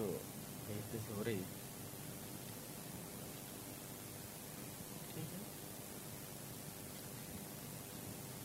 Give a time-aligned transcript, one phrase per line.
[0.00, 0.18] جو
[0.66, 1.42] کئی سے ہو رہی
[5.14, 5.38] ٹھیک ہے۔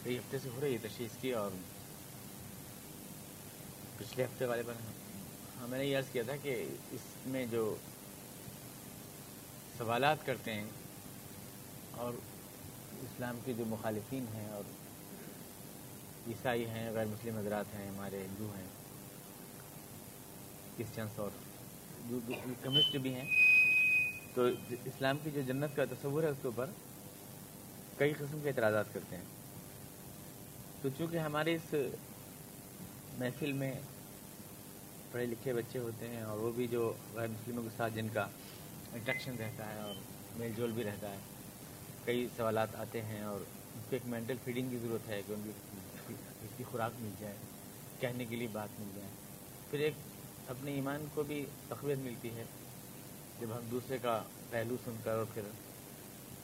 [0.04, 1.52] کئی ہفتے سے ہو رہی ہے تشخیص کی اور
[3.98, 4.74] پچھلے ہفتے والے پر
[5.60, 6.56] ہاں میں نے یہ عرض کیا تھا کہ
[6.92, 7.64] اس میں جو
[9.78, 10.70] سوالات کرتے ہیں
[11.98, 12.14] اور
[13.04, 14.64] اسلام کے جو مخالفین ہیں اور
[16.28, 18.68] عیسائی ہیں، غیر مسلم حضرات ہیں، ہمارے ہندو ہیں
[20.78, 21.30] کرسچنس اور
[22.62, 23.26] کمیونسٹ بھی ہیں۔
[24.34, 24.48] تو
[24.86, 26.70] اسلام کی جو جنت کا تصور ہے اس کے اوپر
[27.98, 29.24] کئی قسم کے اعتراضات کرتے ہیں۔
[30.82, 31.74] تو چونکہ ہمارے اس
[33.18, 33.74] محفل میں
[35.12, 38.28] پڑھے لکھے بچے ہوتے ہیں اور وہ بھی جو غیر مسلموں کے ساتھ جن کا
[38.94, 39.94] انٹریکشن رہتا ہے اور
[40.36, 41.18] میل جول بھی رہتا ہے،
[42.06, 45.42] کئی سوالات آتے ہیں اور اس کو ایک مینٹل فیڈنگ کی ضرورت ہے کہ ان
[46.08, 47.36] کی اس کی خوراک مل جائے،
[48.00, 49.10] کہنے کے لیے بات مل جائے۔
[49.70, 49.94] پھر ایک
[50.48, 52.44] اپنے ایمان کو بھی تقویت ملتی ہے
[53.40, 55.42] جب ہم دوسرے کا پہلو سن کر اور پھر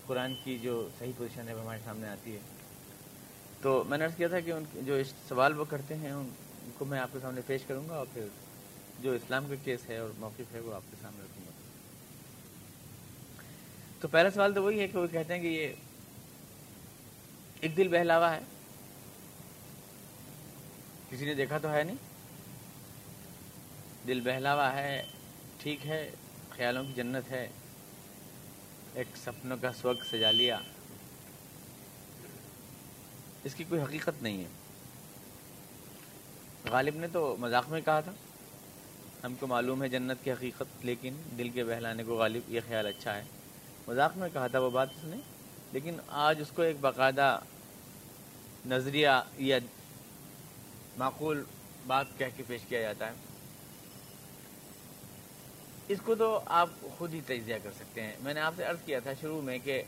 [0.05, 2.39] قرآن کی جو صحیح پوزیشن ہے وہ ہمارے سامنے آتی ہے۔
[3.61, 6.29] تو میں نے عرض کیا تھا کہ ان جو سوال وہ کرتے ہیں، ان
[6.77, 8.27] کو میں آپ کے سامنے پیش کروں گا اور پھر
[8.99, 11.51] جو اسلام کا کیس ہے اور موقف ہے وہ آپ کے سامنے رکھوں گا۔
[14.01, 15.73] تو پہلا سوال تو وہی ہے کہ وہ کہتے ہیں کہ یہ
[17.59, 18.39] ایک دل بہلاوا ہے۔
[21.09, 22.10] کسی نے دیکھا تو ہے نہیں؟
[24.07, 25.03] دل بہلاوا ہے،
[25.57, 26.11] ٹھیک ہے،
[26.49, 27.47] خیالوں کی جنت ہے۔
[28.93, 30.59] ایک سپنوں کا سوگ سجا لیا
[33.43, 34.47] اس کی کوئی حقیقت نہیں ہے۔
[36.71, 38.11] غالب نے تو مذاق میں کہا تھا،
[39.23, 42.87] ہم کو معلوم ہے جنت کی حقیقت، لیکن دل کے بہلانے کو غالب، یہ خیال
[42.87, 43.23] اچھا ہے۔
[43.87, 45.17] مذاق میں کہا تھا وہ بات اس نے،
[45.71, 47.39] لیکن آج اس کو ایک باقاعدہ
[48.65, 49.57] نظریہ یا
[50.97, 51.43] معقول
[51.87, 53.30] بات کہہ کے پیش کیا جاتا ہے۔
[55.91, 58.77] اس کو تو آپ خود ہی تجزیہ کر سکتے ہیں۔ میں نے آپ سے عرض
[58.85, 59.81] کیا تھا شروع میں کہ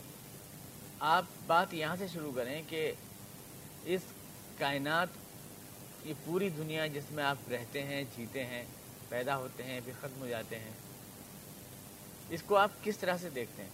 [0.99, 2.91] آپ بات یہاں سے شروع کریں کہ
[3.85, 4.01] اس
[4.57, 5.07] کائنات
[6.05, 8.63] یہ پوری دنیا جس میں آپ رہتے ہیں، جیتے ہیں،
[9.09, 10.71] پیدا ہوتے ہیں، پھر ختم ہو جاتے ہیں،
[12.29, 13.69] اس کو آپ کس طرح سے دیکھتے ہیں؟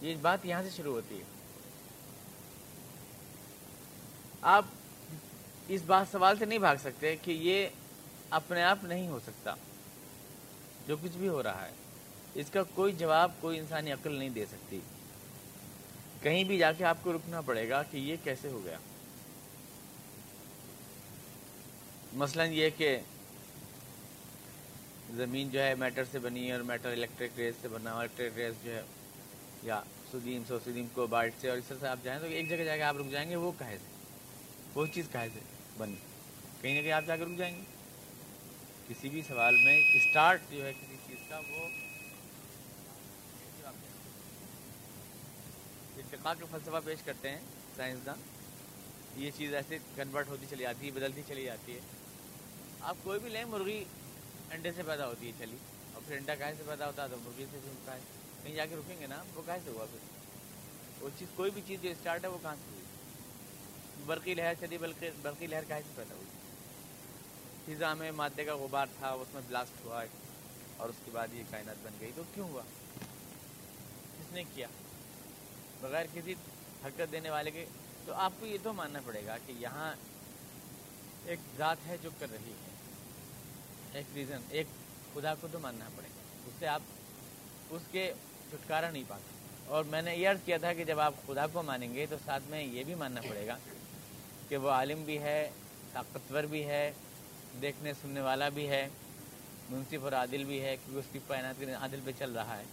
[0.00, 1.24] یہ بات یہاں سے شروع ہوتی ہے۔
[4.42, 4.64] آپ
[5.68, 7.66] اس بات سوال سے نہیں بھاگ سکتے کہ یہ
[8.30, 9.54] اپنے آپ نہیں ہو سکتا۔
[10.86, 11.70] جو کچھ بھی ہو رہا ہے۔
[12.34, 14.80] اس کا کوئی جواب کوئی انسانی عقل نہیں دے سکتی۔
[16.22, 18.78] کہیں بھی جا کے آپ کو رکنا پڑے گا کہ یہ کیسے ہو گیا۔
[22.12, 22.98] مثلا یہ کہ
[25.14, 28.54] زمین جو ہے میٹر سے بنی ہے اور میٹر الیکٹرک ریز سے بنا، الیکٹرک ریز
[28.64, 28.82] جو ہے
[29.62, 32.48] یا سدیم سو سدیم کو بائٹ سے اور اس طرح سے آپ جائیں تو ایک
[32.48, 33.94] جگہ جا کے آپ رک جائیں گے، وہ کہے سے؟
[34.74, 35.40] وہ چیز کہے سے
[35.78, 35.94] بنی؟
[36.60, 37.73] کہیں نہ کہیں آپ جا کے رک جائیں گے۔
[38.88, 41.68] کسی بھی سوال میں اسٹارٹ جو ہے کسی چیز کا وہ
[45.96, 47.40] اتفاق کا فلسفہ پیش کرتے ہیں
[47.76, 48.14] سائنسداں
[49.16, 51.80] یہ چیز ایسے کنورٹ ہوتی چلی جاتی ہے، بدلتی چلی جاتی ہے۔
[52.80, 53.84] آپ کوئی بھی لیں، مرغی
[54.50, 55.56] انڈے سے پیدا ہوتی ہے چلی۔
[55.94, 57.58] اور پھر انڈا کہاں سے پیدا ہوتا ہے، تو مرغی سے
[57.88, 57.98] ہے
[58.42, 61.62] کہیں جا کے رکیں گے نا، وہ کہاں سے ہوا پھر؟ وہ چیز، کوئی بھی
[61.66, 62.84] چیز جو اسٹارٹ ہے، وہ کہاں سے ہوئی؟
[64.06, 66.43] برقی لہر چلی بلکہ برقی لہر کہاں سے پیدا ہوئی؟
[67.66, 70.04] فضا میں مادے کا غبار تھا، اس میں بلاسٹ ہوا
[70.76, 72.62] اور اس کے بعد یہ کائنات بن گئی۔ تو کیوں ہوا؟
[74.18, 74.68] کس نے کیا؟
[75.80, 76.34] بغیر کسی
[76.84, 77.64] حرکت دینے والے کے۔
[78.04, 79.94] تو آپ کو یہ تو ماننا پڑے گا کہ یہاں
[81.24, 82.70] ایک ذات ہے جو کر رہی ہے۔
[83.92, 84.66] ایک ریزن ایک
[85.14, 86.82] خدا کو تو ماننا پڑے گا۔ اس سے آپ
[87.70, 88.12] اس کے
[88.50, 89.34] چھٹکارا نہیں پاتے
[89.66, 92.16] اور میں نے یہ عرض کیا تھا کہ جب آپ خدا کو مانیں گے تو
[92.24, 93.56] ساتھ میں یہ بھی ماننا پڑے گا
[94.48, 95.50] کہ وہ عالم بھی ہے،
[95.92, 96.92] طاقتور بھی ہے
[97.62, 98.88] دیکھنے سننے والا بھی ہے،
[99.70, 102.64] منصف اور عادل بھی ہے، کیونکہ اس کی پیانات عادل پہ چل رہا ہے۔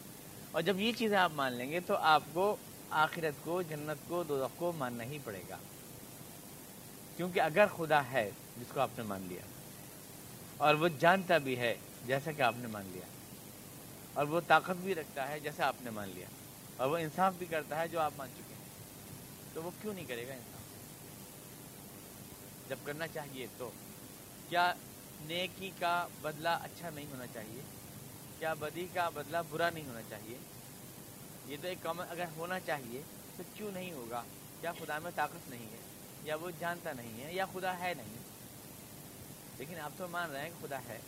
[0.51, 2.55] اور جب یہ چیزیں آپ مان لیں گے تو آپ کو
[2.89, 5.57] آخرت کو، جنت کو دو کو ماننا ہی پڑے گا۔
[7.17, 9.41] کیونکہ اگر خدا ہے جس کو آپ نے مان لیا،
[10.57, 11.75] اور وہ جانتا بھی ہے
[12.05, 13.05] جیسا کہ آپ نے مان لیا،
[14.13, 16.27] اور وہ طاقت بھی رکھتا ہے جیسا آپ نے مان لیا،
[16.77, 18.69] اور وہ انصاف بھی کرتا ہے جو آپ مان چکے ہیں۔
[19.53, 20.59] تو وہ کیوں نہیں کرے گا انصاف؟
[22.69, 23.69] جب کرنا چاہیے تو۔
[24.51, 24.73] کیا
[25.21, 27.61] نیکی کا بدلہ اچھا نہیں ہونا چاہیے؟
[28.39, 30.37] کیا بدی کا بدلہ برا نہیں ہونا چاہیے؟
[31.47, 33.01] یہ تو ایک کام اگر ہونا چاہیے
[33.37, 34.23] تو کیوں نہیں ہوگا؟
[34.61, 35.77] کیا خدا میں طاقت نہیں ہے؟
[36.23, 38.17] یا وہ جانتا نہیں ہے، یا خدا ہے نہیں؟
[39.57, 40.99] لیکن آپ تو مان رہے ہیں کہ خدا ہے،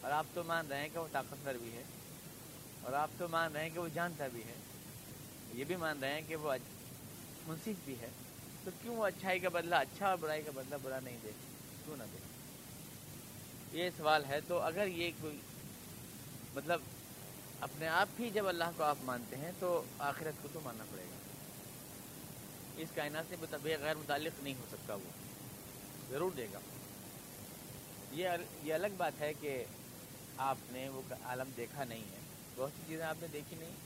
[0.00, 1.82] اور آپ تو مان رہے ہیں کہ وہ طاقتور بھی ہے،
[2.82, 4.56] اور آپ تو مان رہے ہیں کہ وہ جانتا بھی ہے،
[5.54, 6.54] یہ بھی مان رہے ہیں کہ وہ
[7.46, 8.10] منصف بھی ہے۔
[8.64, 11.30] تو کیوں وہ اچھائی کا بدلہ اچھا اور برائی کا بدلہ برا نہیں دے؟
[11.84, 12.18] کیوں نہ دے؟
[13.72, 15.38] یہ سوال ہے تو اگر یہ کوئی
[16.54, 16.80] مطلب
[17.60, 21.02] اپنے آپ ہی جب اللہ کو آپ مانتے ہیں تو آخرت کو تو ماننا پڑے
[21.02, 21.16] گا۔
[22.76, 25.10] اس کائنات سے مطلب غیر متعلق نہیں ہو سکتا وہ۔
[26.10, 26.58] ضرور دے گا۔
[28.12, 28.28] یہ
[28.62, 29.64] یہ الگ بات ہے کہ
[30.36, 32.18] آپ نے وہ عالم دیکھا نہیں ہے۔
[32.56, 33.76] بہت سی چیزیں آپ نے دیکھی نہیں۔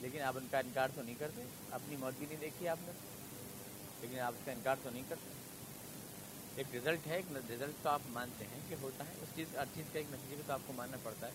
[0.00, 2.92] لیکن آپ ان کا انکار تو نہیں کرتے۔ اپنی موت بھی نہیں دیکھی آپ نے۔
[4.00, 5.49] لیکن آپ اس کا انکار تو نہیں کرتے۔
[6.60, 9.64] ایک رزلٹ ہے، ایک رزلٹ تو آپ مانتے ہیں کہ ہوتا ہے، اس چیز، ہر
[9.74, 11.32] چیز کا ایک نتیجے تو آپ کو ماننا پڑتا ہے۔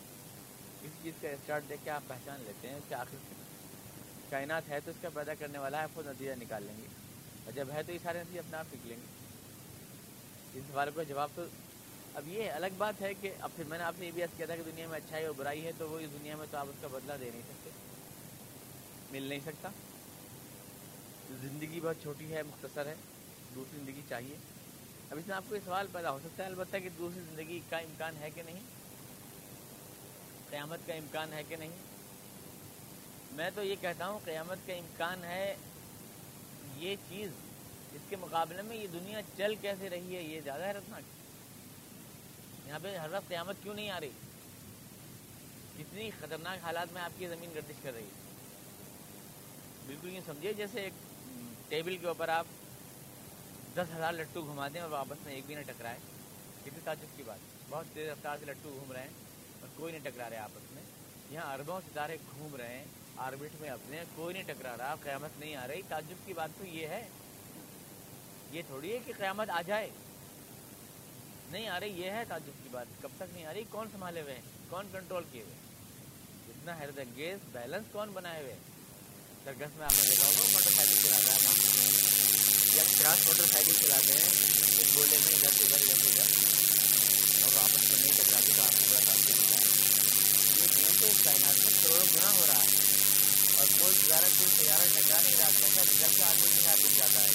[0.81, 3.18] کسی چیز کا اسٹارٹ دیکھ کے آپ پہچان لیتے ہیں اس کے آخر
[4.30, 6.88] کائنات ہے تو اس کا پیدا کرنے والا ہے، آپ خود نتیجہ نکال لیں گے۔
[7.45, 9.06] اور جب ہے تو یہ سارے نتیجے اپنے آپ نکلیں گے۔
[10.54, 11.44] اس سوال کا جواب تو
[12.16, 14.38] اب یہ الگ بات ہے کہ اب پھر میں نے آپ نے یہ بھی عرض
[14.38, 16.57] کیا تھا کہ دنیا میں اچھائی اور برائی ہے تو وہ اس دنیا میں تو
[16.57, 17.69] آپ اس کا بدلہ دے نہیں سکتے۔
[19.12, 19.69] مل نہیں سکتا۔
[21.42, 22.95] زندگی بہت چھوٹی ہے، مختصر ہے،
[23.56, 24.36] دوسری زندگی چاہیے۔
[25.12, 27.60] اب اس میں آپ کو یہ سوال پیدا ہو سکتا ہے البتہ کہ دوسری زندگی
[27.69, 28.60] کا امکان ہے کہ نہیں؟
[30.50, 31.69] قیامت کا امکان ہے کہ نہیں؟
[33.31, 35.56] میں تو یہ کہتا ہوں قیامت کا امکان ہے
[36.75, 37.30] یہ چیز
[37.94, 41.04] اس کے مقابلے میں یہ دنیا چل کیسے رہی ہے یہ زیادہ حیرتناک
[42.68, 44.10] یہاں پہ ہر وقت قیامت کیوں نہیں آ رہی؟
[45.78, 48.24] کتنی خطرناک حالات میں آپ کی زمین گردش کر رہی ہے۔
[49.88, 50.94] بالکل یہ سمجھیے، جیسے ایک
[51.68, 52.46] ٹیبل کے اوپر آپ
[53.75, 55.98] دس ہزار لٹو گھما دیں اور آپس میں ایک بھی نہ ٹکرائے
[56.63, 57.39] کتنی تعجب کی بات۔
[57.69, 59.10] بہت تیز رفتار سے لٹو گھوم رہے ہیں
[59.60, 60.83] اور کوئی نہیں ٹکرا رہے آپس میں۔
[61.30, 62.86] یہاں اربوں ستارے گھوم رہے ہیں،
[63.18, 66.66] آربٹ میں اپنے کوئی نہیں ٹکرا رہا۔ قیامت نہیں آ رہی۔ تعجب کی بات تو
[66.66, 67.07] یہ ہے۔
[68.51, 69.89] یہ تھوڑی ہے کہ قیامت آ جائے۔
[71.51, 74.22] نہیں آ رہی، یہ ہے تعجب کی بات۔ کب تک نہیں آ رہی؟ کون سنبھالے
[74.22, 75.56] ہوئے ہیں؟ کون کنٹرول کیے ہوئے
[76.48, 78.56] اتنا حیرت انگیز بیلنس کون بنائے ہوئے
[79.44, 82.14] سرگس میں آپ نے دیکھا ہوگا موٹر سائیکل چلا رہا ہے
[82.75, 84.30] یا کراس موٹر سائیکل چلاتے ہیں
[84.77, 86.45] ایک بولے میں ادھر سے ادھر ادھر سے ادھر۔
[87.44, 89.63] اور واپس میں نہیں ٹکراتی تو آپ کو بڑا تعلق ہوتا ہے
[90.62, 92.68] یہ دنیا تو اس کائنات میں کروڑوں گنا ہو رہا ہے۔
[93.56, 97.24] اور کوئی سیارہ کوئی سیارہ ٹکرا نہیں رہا، کیسا نکل کا آدمی نہیں آدمی جاتا
[97.24, 97.30] ہے؟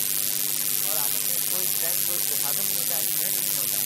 [0.88, 3.76] اور آپس میں کوئی ٹرین کوئی سادھن نہیں ہوتا، ایکسیڈنٹ نہیں ہوتا۔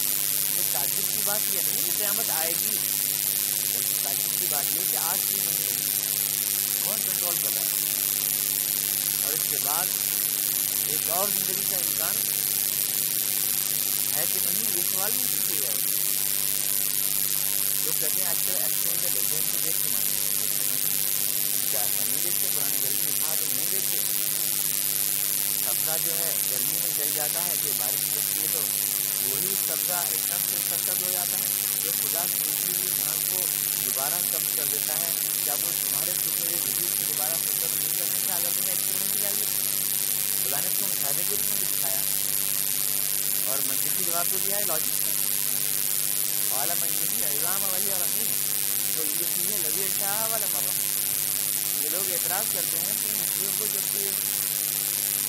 [0.56, 2.77] یہ تعجب کی بات یہ نہیں کہ قیامت آئے گی۔
[3.75, 5.85] بلکہ تعجب کی بات یہ کہ آج کیوں نہیں رہی
[6.85, 7.69] کون کنٹرول کر رہا ہے؟
[9.25, 9.87] اور اس کے بعد
[10.94, 12.17] ایک اور زندگی کا امکان
[14.17, 15.70] ہے کہ نہیں یہ سوال نہیں پوچھے گئے
[17.85, 19.88] لوگ کہتے ہیں آج کل ایکسیڈنٹ لوگوں کو دیکھ کے
[21.70, 23.99] کیا ایسا نہیں دیکھتے؟ پرانے گرمی میں کھا تو نہیں دیکھتے۔
[25.64, 28.61] سبزہ جو ہے، گرمی میں جل جاتا ہے کہ بارش بچتی ہے تو
[29.23, 31.49] وہی سبزہ ایک دم سے سرکب ہو جاتا ہے۔
[31.85, 33.37] جو خدا سوچی ہوئی دھان کو
[33.85, 35.12] دوبارہ کم کر دیتا ہے۔
[35.44, 39.20] کیا وہ تمہارے سوچے ہوئے وجود کو دوبارہ سرکب نہیں کر سکتا اگر تمہیں ایکسپریمنٹ
[39.20, 39.64] کیا
[40.61, 42.01] نے اس کو مشاہدے کے روپ میں بھی دکھایا۔
[43.47, 45.05] اور منطقی جواب تو دیا ہے لاجک
[46.51, 48.33] والا منجی اعظام وہی اور امین
[48.97, 50.71] تو یہ چیزیں لگی شاہ والا مرا
[51.83, 54.11] یہ لوگ اعتراض کرتے ہیں کہ مچھلیوں کو جبکہ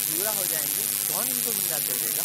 [0.07, 2.23] پورا ہو جائیں گے، کون ان کو زندہ کر دے گا؟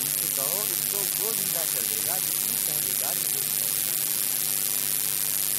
[0.00, 3.32] ان سے کہو، ان کو وہ زندہ کر دے گا جس کی پہلے گار ان
[3.32, 3.38] کو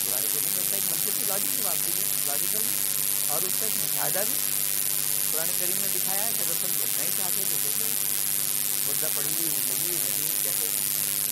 [0.06, 2.63] پرانے کریم میں ایک منطقی لاجک کی بات دیجیے لاجیکل
[3.28, 4.61] اور اس کا ایک مشاہدہ بھی۔
[5.31, 6.68] قرآن کریم نے دکھایا ہے کہ اگر تم
[6.98, 7.86] نہیں چاہتے تو دیکھو
[8.88, 10.68] مدعا پڑی ہوئی زندگی زمین کیسے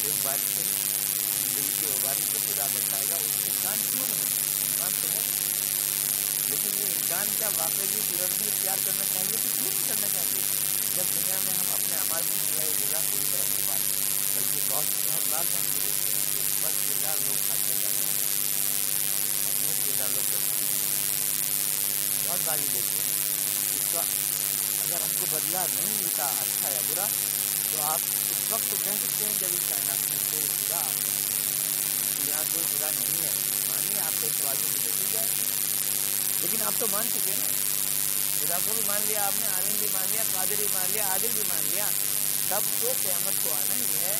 [0.03, 4.25] ایک بارش سے زندگی کی وہ بارش خدا بچائے گا، اس انسان کیوں نہیں؟
[4.65, 5.19] انسان تو ہے۔
[6.49, 10.07] لیکن یہ انسان کیا واقعی یہ صورت بھی اختیار کرنا چاہیے تو کیوں نہیں کرنا
[10.07, 10.41] چاہیے
[10.95, 13.99] جب دنیا میں ہم اپنے عمال کی سوائے جگہ پوری طرح نہیں پاتے
[14.35, 18.19] بلکہ بہت بہت بار ہم یہ دیکھتے ہیں کہ بس کردار لوگ کھا جاتے ہیں۔
[19.47, 20.60] اپنے کردار لوگ
[22.31, 23.09] بہت بار دیکھتے ہیں
[23.75, 23.99] اس کا
[24.81, 27.05] اگر ہم کو بدلا نہیں ملتا اچھا یا برا،
[27.71, 31.09] تو آپ اس وقت تو کہہ سکتے ہیں جب اس کائنات میں کوئی خدا آپ
[32.27, 33.29] یہاں کوئی خدا نہیں ہے۔
[33.67, 35.25] مانیے، آپ کو سوال میں مجھے ٹھیک ہے۔
[36.41, 37.45] لیکن آپ تو مان چکے نا
[38.39, 41.03] خدا کو بھی مان لیا، آپ نے عالم بھی مان لیا، قادر بھی مان لیا،
[41.03, 41.85] عادل بھی مان لیا۔
[42.49, 44.19] تب تو قیامت کو آنا ہی ہے۔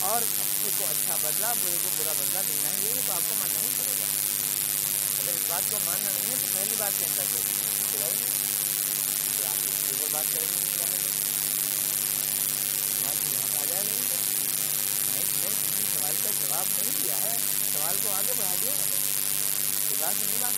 [0.00, 3.34] اور اچھے کو اچھا بدلا برے کو برا بدلا ملنا ہے، یہ تو آپ کو
[3.38, 3.91] ماننا ہی پڑے گا۔
[5.42, 7.24] اس بات کو ماننا نہیں ہے تو پہلی بات کے اندر
[7.84, 8.26] خدا ہی
[9.44, 9.56] آپ
[9.98, 10.56] کو بات کریں گے
[13.52, 14.04] آ جائے نہیں
[15.32, 17.34] کسی سوال کا جواب نہیں دیا ہے
[17.72, 18.86] سوال کو آگے بڑھا دیا ہے
[19.88, 20.54] خدا سے نہیں بات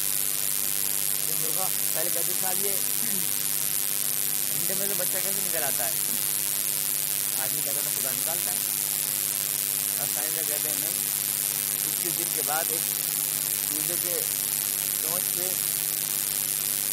[1.33, 2.73] مرغا پہلے کہتے صاحب یہ
[4.55, 5.93] انڈے میں سے بچہ کیسے نکل آتا ہے
[7.38, 8.59] آدمی کہتا تھا خدا نکالتا ہے
[9.99, 10.99] اور سائنس کہتے ہیں نہیں
[11.85, 12.93] اکیس دن کے بعد ایک
[13.69, 14.44] چولہے کے
[15.35, 15.62] چونچ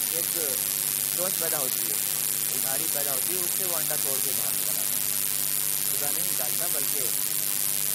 [0.04, 0.26] پہ ایک
[1.16, 1.96] چونچ پیدا ہوتی ہے
[2.54, 6.50] ایک آڑی پیدا ہوتی ہے اس سے وہ انڈا توڑ کے باہر نکل آتا ہے
[6.50, 7.02] ہوتا بلکہ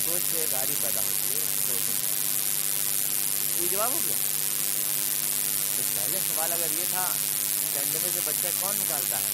[0.05, 1.85] سوچ سے ایک آری پیدا ہوتی ہے سوچ
[3.57, 4.17] یہ جواب ہو گیا
[5.69, 7.07] تو پہلے سوال اگر یہ تھا
[7.65, 9.31] کہ انڈے میں سے بچہ کون نکالتا ہے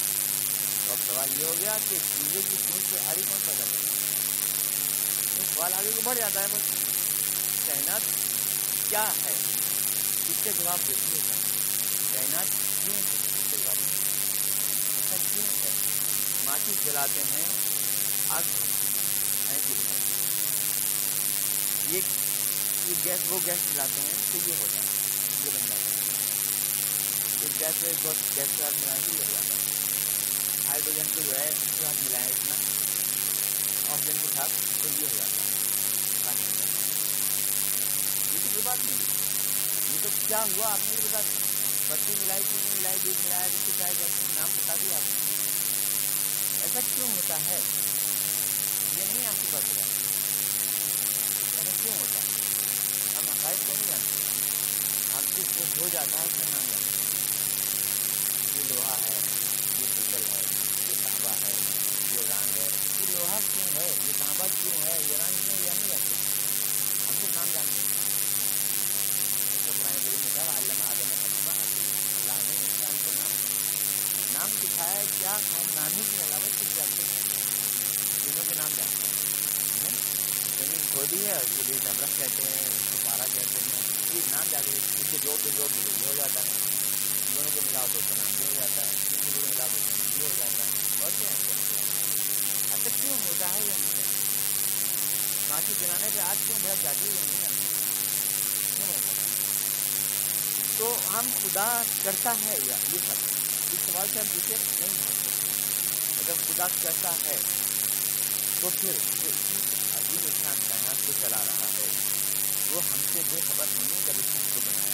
[0.77, 3.77] تو اب سوال یہ ہو گیا کہ چیزیں کی سوچ سے آری کون پیدا کرتا
[3.77, 6.65] ہے سوال آگے کو بڑھ جاتا ہے بس
[7.65, 8.03] کائنات
[8.89, 9.33] کیا ہے
[10.43, 11.19] اس کے جواب دیکھیے
[12.13, 12.47] کائنات
[12.83, 13.77] کیوں ہے اس کے جواب
[14.95, 15.69] ایسا کیوں ہے
[16.45, 17.45] ماچس جلاتے ہیں،
[18.29, 18.41] آگ
[21.89, 22.01] یہ
[23.05, 24.85] گیس، وہ گیس جلاتے ہیں تو یہ ہوتا ہے،
[25.45, 25.95] یہ بن جاتا ہے۔
[27.41, 29.73] ایک گیس سے گیس کے ساتھ ملائیں تو یہ ہو جاتا ہے۔
[30.67, 32.55] ہائیڈروجن کو جو ہے، اس کے ساتھ ملائیں اتنا۔
[33.93, 36.65] آکسیجن کے ساتھ تو یہ ہو جاتا ہے۔
[38.33, 39.22] یہ تو کوئی بات نہیں یہ
[40.27, 41.39] کیا ہوا، آپ نے بتا دیا
[41.87, 45.03] بتی ملائی چیز ملائی، دودھ ملایا جس کو نام بتا دیا آپ
[46.61, 47.59] ایسا کیوں ہوتا ہے؟
[48.97, 49.63] یہ نہیں آپ کی بات
[51.57, 52.25] ایسا کیوں ہوتا ہے؟
[53.17, 54.15] ہم عقائد کو نہیں جانتے۔
[55.13, 56.91] ہم کس کو ہو جاتا ہے، اس کا نام جانتے
[58.55, 59.19] یہ لوہا ہے،
[59.79, 60.41] یہ پتل ہے،
[60.89, 61.53] یہ تانبا ہے،
[62.11, 62.67] یہ رنگ ہے۔
[62.99, 66.15] یہ لوہا کیوں ہے؟ یہ تانبا کیوں ہے؟ یہ رنگ کیوں یہ نہیں جانتے
[67.07, 67.93] ہم صرف نام جانتے ہیں
[69.63, 73.31] پرانے دل میں کہا علامہ آدم اللہ نے انسان کو نام
[74.33, 77.21] نام سکھایا ہے کیا ہم نامی کے علاوہ کچھ جانتے ہیں
[78.15, 79.93] چیزوں کے نام جانتے ہیں
[80.57, 84.29] زمین کھودی ہے اس کے لیے نبرک کہتے ہیں اس کو پارا کہتے ہیں یہ
[84.29, 86.53] نام جاتے ہیں اس کے جوڑ کے جوڑ کے یہ ہو جاتا ہے
[87.29, 89.79] دونوں کو ملاؤ تو اس نام یہ ہو جاتا ہے اس کو ملاؤ تو
[90.13, 94.11] یہ ہو جاتا ہے اور کیا ایسا کیوں ہوتا ہے یہ نہیں
[95.49, 97.71] ماچی جلانے پہ آج کیوں بھڑک جاتی ہے یہ نہیں جانتے
[98.69, 99.21] کیوں ہوتا ہے
[100.77, 101.67] تو ہم خدا
[102.03, 103.31] کرتا ہے یا یہ سب۔
[103.73, 104.92] اس سوال سے ہم پیچھے نہیں
[106.55, 107.35] خدا کرتا ہے،
[108.61, 108.91] تو پھر
[109.23, 109.29] جو
[109.93, 111.87] عظیم انسان کائنات کو چلا رہا ہے،
[112.71, 114.93] وہ ہم سے بے خبر نہیں ہے جب اس نے ہم کو بنایا۔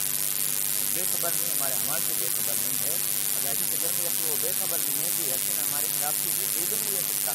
[0.93, 2.97] بے خبر نہیں، ہمارے عمال سے بے خبر نہیں ہے۔
[3.33, 6.13] اور ایسی سجر میں جب وہ بے خبر نہیں ہے کہ ایسے میں ہمارے خلاف
[6.23, 7.31] کی کوئی نہیں لے سکتا۔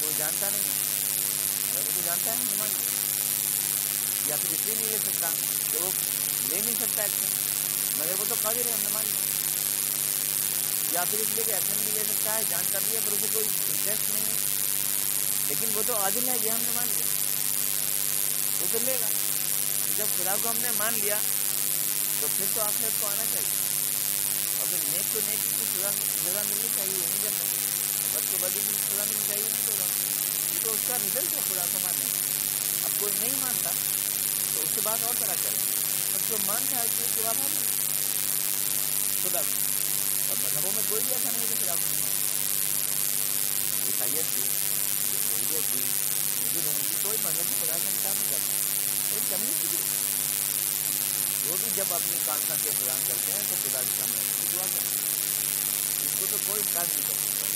[0.00, 0.72] تو وہ جانتا نہیں۔
[1.70, 2.66] اگر وہ جانتا ہے، ہم
[4.26, 5.30] یا پھر اس لیے نہیں لے سکتا
[5.72, 5.90] کہ وہ
[6.48, 7.28] لے نہیں سکتا ایکشن
[7.98, 9.33] مگر وہ تو قادر ہے، ہم نے مان
[10.94, 13.26] یا پھر اس لیے کہ ایکشن بھی لے سکتا ہے، جان کر لیا پر اسے
[13.32, 14.32] کوئی انٹرسٹ نہیں ہے۔
[15.48, 17.06] لیکن وہ تو عادل ہے، یہ ہم نے مان لیا۔
[18.60, 19.06] وہ تو لے گا۔
[19.96, 21.18] جب خدا کو ہم نے مان لیا،
[22.20, 23.64] تو پھر تو آخرت کو آنا چاہیے۔
[24.58, 25.90] اور پھر نیک کو نیک کی سزا
[26.24, 27.30] جگہ ملنی چاہیے نہیں جب
[28.12, 29.72] بد کو بدی کی سزا ملنی چاہیے نہیں تو
[30.54, 32.04] یہ تو اس کا رزلٹ ہے، خدا کو ماننے
[32.84, 33.70] اب کوئی نہیں مانتا،
[34.54, 35.58] تو اس کے بعد اور طرح چلے۔
[36.14, 37.54] اب جو مانتا ہے، اس کے جواب ہم
[39.22, 39.73] خدا کو۔
[40.84, 40.96] کو
[43.84, 44.42] عیسائیت بھی
[45.04, 48.54] یہودیت بھی ہندو دھرم بھی کوئی مذہب انکار نہیں کرتا
[49.10, 49.24] ایک
[51.44, 54.20] وہ بھی جب اپنی کانسا کے احترام کرتے ہیں تو خدا کے سامنے
[54.52, 55.02] دعا کرتے ہیں
[56.04, 57.46] اس کو تو کوئی انکار نہیں کر سکتا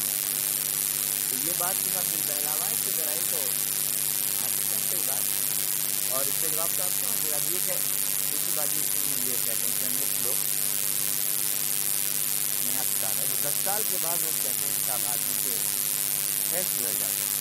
[1.30, 3.40] تو یہ بات کے ساتھ بہلاوا ہے کہ ذرا تو
[4.38, 7.06] آپ سکتے بات اور اس کے جواب تو آپ کو
[7.50, 7.76] یہ کہ
[8.30, 10.57] دوسری بات یہ کہتے ہیں جرنلسٹ لوگ
[13.00, 15.56] میں ہے۔ دس سال کے بعد وہ کہتے ہیں صاحب آدمی کے
[16.50, 17.36] فیس بدل جاتا ہے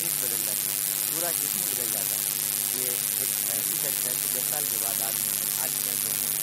[0.00, 0.76] جسم بدل جاتی ہے
[1.10, 2.36] پورا جسم بدل جاتا ہے۔
[2.74, 5.30] یہ ایک ایسی سچ ہے کہ دس سال کے بعد آدمی
[5.62, 6.36] آج میں جو ہوں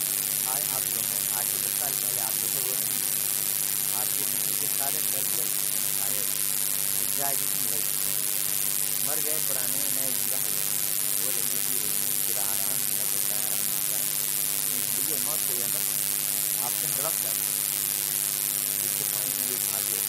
[0.53, 3.03] آج آپ جو ہیں، آج سے دس سال پہلے آپ جو دیکھے وہ نہیں
[3.99, 6.21] آپ کے جسم کے سارے سیل بدل چکے ہیں سارے
[7.17, 8.23] جائے جسم بدل چکے ہیں
[9.05, 10.63] مر گئے پرانے نئے زندہ ہو گئے
[11.25, 14.03] وہ زندگی رہی ہے پورا آرام ملا کرتا ہے آرام ملتا ہے
[14.71, 15.83] زندگی اور موت کے اندر
[16.61, 17.53] آپ سے ہر وقت آتے
[18.81, 19.99] جس کے پانی میں بھی بھاگے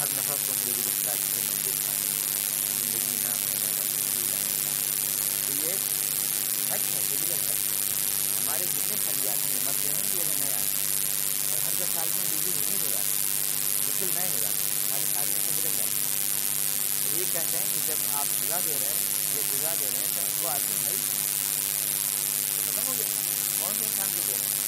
[0.00, 2.10] ہر نفر کو میری رشتہ سے مندر کھانے
[2.72, 4.72] زندگی نام ہے نعمت زندگی جانے کا
[5.46, 5.74] تو یہ
[6.68, 7.60] سچ ہے ڈیجیٹل سچ
[8.38, 10.90] ہمارے جتنے خلیات ہیں مر گئے ہیں یہ نئے آتے ہیں
[11.48, 13.16] اور ہر دس سال میں بجلی نہیں ہو جاتی
[13.84, 16.10] بالکل نئے ہو جاتے ہیں ہمارے سال میں بدل جاتے ہیں
[17.02, 19.00] تو یہ کہتے ہیں کہ جب آپ سزا دے رہے ہیں
[19.36, 20.94] یہ سزا دے رہے ہیں تو وہ آدمی ہے
[22.46, 23.08] تو ختم ہو گیا
[23.58, 24.60] کون سے انسان کو دے رہے ہیں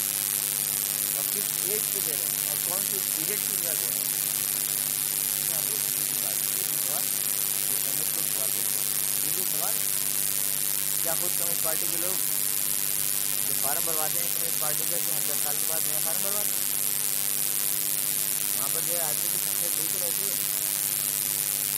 [1.15, 3.99] اور کس ایج کو دے رہے ہیں اور کون سی پیریڈ کی سزا دے رہے
[3.99, 4.13] ہیں
[5.55, 7.05] آپ وہ کی بات دوسری سوال
[7.65, 8.87] یہ کمیونسٹ لوگ سوال کرتے ہیں
[9.25, 9.75] دوسری سوال
[11.03, 12.17] کیا خود کمیونسٹ پارٹی کے لوگ
[13.85, 16.65] جو ہیں کمیونسٹ پارٹی کا کہ ہم دس سال کے بعد نیا فارم بھرواتے ہیں
[18.57, 20.35] وہاں پر جو ہے آدمی کی سنکھیا بالکل رہتی ہے۔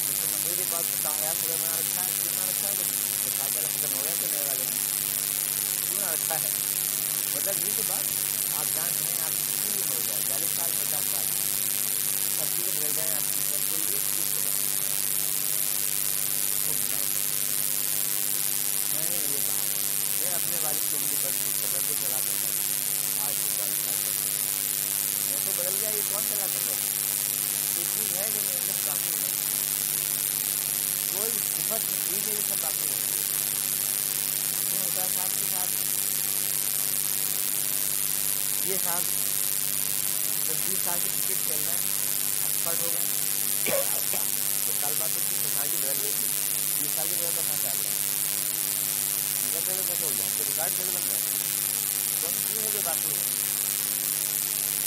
[0.08, 3.50] جس کو مندر کے پاس کامیاب خدا بنا رکھا ہے کتنا رکھا ہے؟ لیکن سال
[3.54, 4.64] پہلے ختم ہو گیا تو نئے والے۔
[5.88, 6.50] کیوں نہ رکھا ہے؟
[7.34, 8.04] مطلب یہ کہ بات
[8.58, 11.26] آپ جان رہے ہیں، آپ کسی بھی ہو جائے چالیس سال پچاس سال
[12.38, 14.54] سب چیزیں بدل جائیں آپ کی سب کوئی ایک چیز ہو جائے
[20.62, 24.25] چالیس کلو میٹر پر چلا کرتا تھا آج سے چالیس سال کرتا
[25.26, 26.76] میں تو بدل گیا یہ کون چلا کر رہا
[27.75, 29.30] کوئی چیز ہے کہ میرے اندر باقی ہے
[31.12, 33.22] کوئی صفت چیز ہے یہ سب باقی رہتی ہے
[34.82, 35.72] ہوتا ہے صاحب کے ساتھ
[38.68, 39.02] یہ صاحب
[40.48, 41.80] دس بیس سال کی کرکٹ کھیل رہے ہیں
[42.42, 43.04] ایکسپرٹ ہو گئے
[44.66, 47.78] تو سال بعد تو کی سوسائٹی بدل گئی تھی بیس سال کے بعد اپنا چل
[47.78, 48.04] رہے ہیں
[49.46, 51.20] نکلتے ہوئے کیسے ہو جائیں تو ریکارڈ کیسے بن رہا ہے
[52.22, 53.22] کون سی ہے جو باقی ہے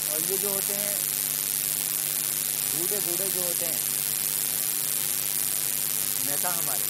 [0.10, 0.96] اور یہ جو ہوتے ہیں
[2.74, 3.78] بوڑھے بوڑھے جو ہوتے ہیں
[6.26, 6.84] نیتا ہمارے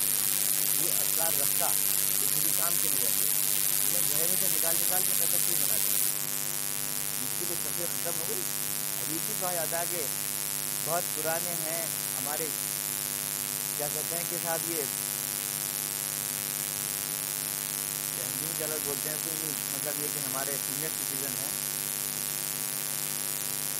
[0.81, 1.67] یہ اثرات رکھتا
[2.21, 5.89] یہ کسی کام کے نہیں رہتے انہیں گہرے سے نکال نکال کے نیتا کیوں بناتے
[5.89, 6.07] ہیں
[7.21, 8.41] اس کی تو سفید ختم ہو گئی
[9.01, 10.03] ابھی بھی کہا جاتا ہے کہ
[10.85, 11.85] بہت پرانے ہیں
[12.17, 12.47] ہمارے،
[13.77, 14.81] کیا کہتے ہیں کہ صاحب یہ
[18.19, 21.51] ہندو کے الگ بولتے ہیں تو مطلب یہ کہ ہمارے سینئر سٹیزن ہیں۔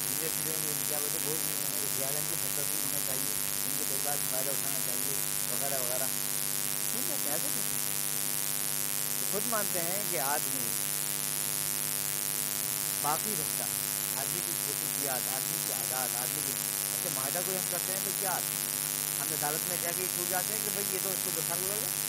[0.07, 3.33] سینئر سٹیزن ان کیا بولتے بہت زیادہ ان کی فصل ہونا چاہیے،
[3.65, 5.15] ان کے پریوار سے فائدہ اٹھانا چاہیے،
[5.51, 6.07] وغیرہ وغیرہ۔
[6.91, 7.47] ٹھیک ہے ایسے
[9.31, 10.67] خود مانتے ہیں کہ آدمی
[13.01, 13.65] باقی رہتا۔
[14.21, 16.53] آدمی کی خصوصیات، آدمی کی عادات، آدمی کی
[16.93, 18.37] ایسے معاہدہ کوئی ہم کرتے ہیں تو کیا؟
[19.19, 21.47] ہم عدالت میں جا کے چھوٹ جاتے ہیں کہ بھائی یہ تو اس کو دس
[21.47, 22.08] سال گزر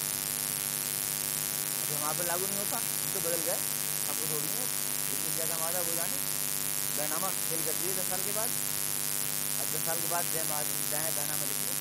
[2.01, 5.59] وہاں پہ لاگو نہیں ہوتا ہم تو بدل گئے ہم کو تھوڑی ہے اتنی زیادہ
[5.61, 6.21] معاہدہ ہو جانے
[6.95, 8.55] بینامہ کھیل کر دیے دس سال کے بعد
[9.61, 11.75] اب دس سال کے بعد جے جائیں جائیں بینامہ لکھیے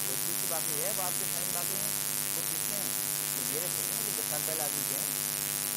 [0.00, 1.88] کوئی چیز تو باقی ہے وہ آپ کے سائن باقی ہیں
[2.34, 2.82] وہ کس ہیں
[3.30, 5.24] کہ میرے تھوڑی ہیں کہ دس سال پہلے آدمی کے ہیں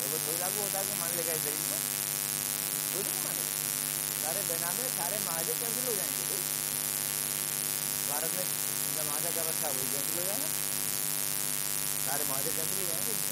[0.04, 1.80] وہ تھوڑی لاگو ہوتا ہے کہ مان لے گا اس ذریعے میں
[2.92, 3.48] کوئی نہیں مانے
[4.22, 6.42] سارے بینامے سارے معاہدے کینسل ہو جائیں گے بھائی
[8.08, 8.46] بھارت میں
[8.96, 10.54] جب معاہدہ کا رکھا وہی کینسل ہو جائے گا
[12.06, 13.29] سارے معاہدے کینسل ہو جائیں گے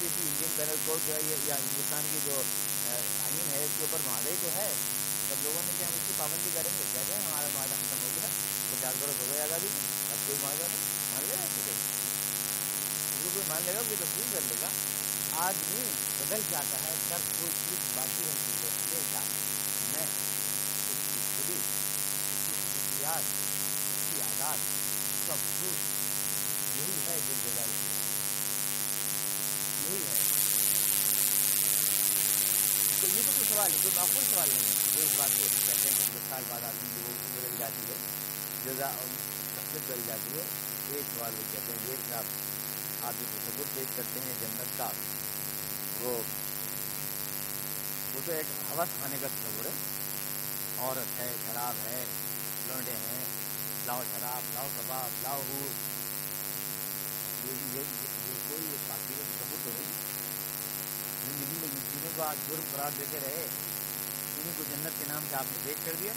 [0.00, 2.42] نہیں اور انڈین پینل کوڈ جو ہے یا ہندوستان کی جو
[3.24, 4.72] آئین ہے، اس کے اوپر معاہدے تو ہے،
[5.28, 7.96] سب لوگوں نے کہ ہم اس کی پابندی کریں گے۔ کیا جائیں ہمارا معاہدہ ختم
[8.02, 8.28] ہو گیا۔
[8.70, 9.80] پچاس برس ہو گئے آزادی کی
[10.10, 11.44] اب کوئی معاہدہ نہیں۔ مان لے گا
[13.34, 14.68] کوئی مان لے گا کوئی تسلیم کر لے گا۔
[15.32, 15.84] آدمی
[16.18, 19.22] بدل جاتا ہے۔ سب کوئی چیز باقی رہتی ہے ہمیشہ
[19.92, 24.58] میں اس کی خودی اس کی خصوصیات، اس کی عادات
[25.26, 25.84] سب کچھ
[26.78, 27.64] یہی ہے دل جگہ
[29.84, 30.22] یہی ہے
[33.00, 35.46] تو یہ تو کوئی سوال ہے کوئی معقول سوال نہیں ہے جو اس بات کو
[35.54, 37.96] کہتے ہیں کہ دس سال بعد آدمی کی وہ بدل جاتی ہے
[38.64, 40.42] جزا شخصیت بدل جاتی ہے
[40.90, 44.88] ایک سوال وہ کہتے ہیں یہ آپ آپ جو تصور پیش کرتے ہیں جنت کا
[46.00, 46.12] وہ
[48.14, 49.74] وہ تو ایک حوث کھانے کا تصور ہے
[50.78, 52.04] عورت ہے شراب ہے
[52.68, 53.24] لونڈے ہیں
[53.86, 55.70] لاؤ شراب لاؤ کباب لاؤ ہور
[57.74, 57.82] یہ
[58.48, 60.14] کوئی باقی تصور تو نہیں
[61.26, 63.46] زندگی میں کو آج جرم قرار دیتے رہے
[64.36, 66.12] انہیں کو جنت کے نام سے آپ نے پیش کر دیا۔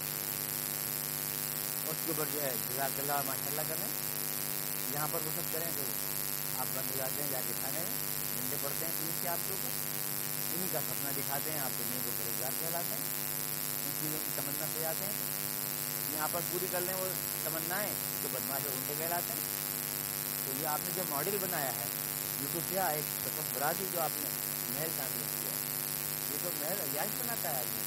[1.87, 3.87] اس کے اوپر جو ہے، جزاک اللہ ماشاء اللہ کریں
[4.93, 5.83] یہاں پر وہ سب کریں تو
[6.59, 7.89] آپ بند ہو جاتے ہیں، جا کے کھانے میں
[8.35, 9.69] ڈنڈے پڑتے ہیں پولیس کے آپ کے اوپر۔
[10.53, 13.03] انہیں کا سپنا دکھاتے ہیں، آپ دنیا کو پرہزگار کہلاتے ہیں۔
[13.85, 15.13] ان چیزوں کی تمنا سے جاتے ہیں۔
[16.15, 17.07] یہاں پر پوری کر لیں وہ
[17.43, 19.41] تمنائیں تو بدماش اور گھنٹے کہلاتے ہیں۔
[20.45, 21.85] تو یہ آپ نے جو ماڈل بنایا ہے
[22.41, 24.29] یہ تو کیا ایک سفر برا تھی جو آپ نے
[24.69, 25.28] محل تعمیر
[26.69, 27.83] کیا یہ بناتا ہے آدمی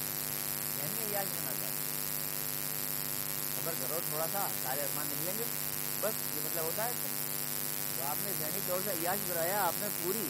[0.77, 1.71] ذہنی عیاش بناتا ہے
[3.55, 5.43] خبر کرو تھوڑا سا سارے ارمان نکلیں گے
[6.01, 6.91] بس یہ مطلب ہوتا ہے
[7.97, 10.27] تو آپ نے ذہنی طور سے عیاش بنایا آپ نے پوری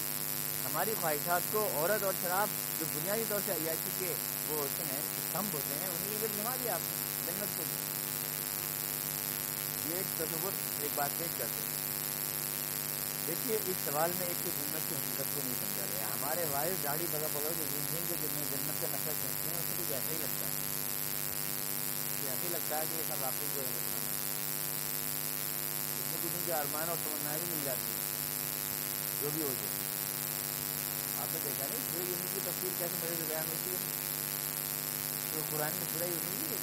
[0.65, 2.47] ہماری خواہشات کو عورت اور شراب
[2.79, 4.13] جو بنیادی طور سے عیاشی کے
[4.49, 7.63] وہ ہوتے ہیں استمبھ ہوتے ہیں انہیں بھی گھما دیا آپ نے جنت کو
[9.89, 11.81] یہ ایک تصور ایک بات پیش کرتے ہیں
[13.27, 15.72] دیکھیے اس سوال میں ایک تو جنت کی حقیقت کو نہیں سمجھا
[16.34, 19.60] ہمارے والد داڑھی بگا بگا جو جن جن کے جن جنت کا نقشہ سمجھتے ہیں
[19.60, 20.52] اس سے کچھ ایسا ہی لگتا ہے۔
[22.22, 23.72] کہ ایسا ہی لگتا ہے کہ یہ سب آپ جو ہے۔ اس
[26.00, 28.02] میں کچھ ان کے ارمان اور تمنا بھی مل جاتی ہیں
[29.22, 29.67] جو بھی ہو جائے۔
[31.22, 33.78] آپ نے دیکھا نہیں؟ پورے یونی کی تصویر کیسے میرے سے بیان ہوتی ہے؟
[35.34, 36.58] تو قرآن میں پورا یونی نہیں ہے۔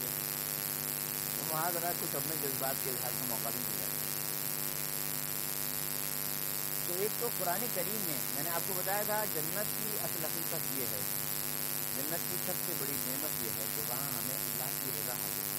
[1.49, 3.95] وہاں ذرا کچھ اپنے جذبات کے اظہار کا موقع بھی مل جاتا
[6.87, 10.25] تو ایک تو قرآن کریم میں میں نے آپ کو بتایا تھا، جنت کی اصل
[10.25, 11.01] حقیقت یہ ہے۔
[11.97, 15.43] جنت کی سب سے بڑی نعمت یہ ہے کہ وہاں ہمیں اللہ کی رضا حاصل
[15.51, 15.57] ہو۔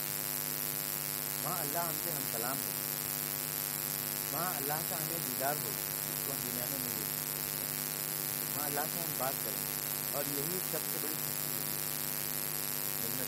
[1.43, 2.71] وہاں اللہ ہم سے ہم کلام ہو۔
[4.31, 8.81] وہاں اللہ کا ہمیں دیدار ہو جس کو ہم دنیا میں نہیں دیکھتے وہاں اللہ
[8.93, 9.65] سے ہم بات کریں۔
[10.11, 11.77] اور یہی سب سے بڑی خوشی ہوگی
[13.03, 13.27] جنت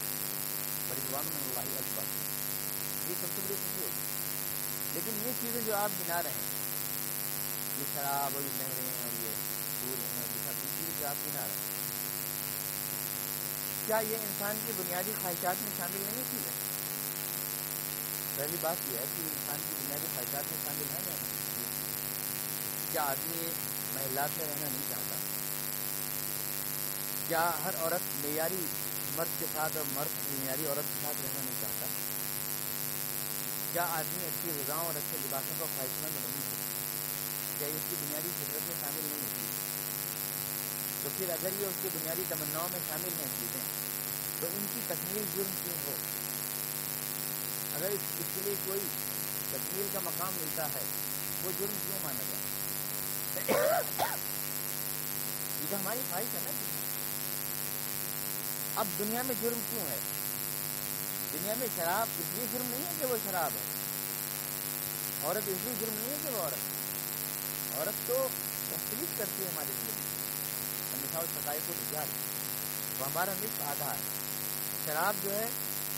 [0.89, 2.04] بڑی اللہ اکبر۔
[3.10, 4.02] یہ سب سے بڑی خوشی ہوگی
[4.93, 6.52] لیکن یہ چیزیں جو آپ گنا رہے ہیں
[7.95, 9.29] شراب اور نہریں اور یہ
[9.86, 11.45] مجبور نہ
[13.86, 16.51] کیا یہ انسان کی بنیادی خواہشات میں شامل نہیں تھی ہے؟
[18.36, 21.71] پہلی بات یہ ہے کہ انسان کی بنیادی خواہشات میں شامل ہے یا نہیں
[22.91, 23.47] کیا آدمی
[23.93, 25.15] محلات میں رہنا نہیں چاہتا؟
[27.27, 28.65] کیا ہر عورت معیاری
[29.15, 31.86] مرد کے ساتھ اور مرد معیاری عورت کے ساتھ رہنا نہیں چاہتا؟
[33.73, 36.42] کیا آدمی اچھی غذاؤں اور اچھے لباسوں کا خواہش مند نہیں
[37.57, 39.45] کیا یہ اس کی بنیادی فطرت میں شامل نہیں ہوتی۔
[41.03, 43.61] تو پھر اگر یہ اس کی بنیادی تمناؤں میں شامل ہیں چیزیں،
[44.39, 45.91] تو ان کی تکمیل جرم کیوں ہو؟
[47.75, 48.79] اگر اس کے لیے کوئی
[49.51, 50.81] تکمیل کا مقام ملتا ہے،
[51.43, 52.53] وہ جرم کیوں مانا جائے
[55.61, 56.65] یہ تو ہماری خواہش ہے نا جی۔
[58.75, 59.97] اب دنیا میں جرم کیوں ہے؟
[61.33, 63.61] دنیا میں شراب اس لیے جرم نہیں ہے کہ وہ شراب ہے۔
[65.23, 66.83] عورت اس لیے جرم نہیں ہے کہ وہ عورت ہے۔
[67.84, 68.17] عورت تو
[68.72, 72.12] مختلف کرتی ہے ہماری زندگی مثال شکایت کو رجحان
[73.00, 75.48] وہ ہمارا نصف آدھا ہے شراب جو ہے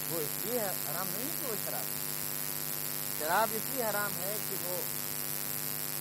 [0.09, 1.91] وہ اس لیے حرام نہیں ہے کہ وہ شراب
[3.19, 4.77] شراب اس لیے حرام ہے کہ وہ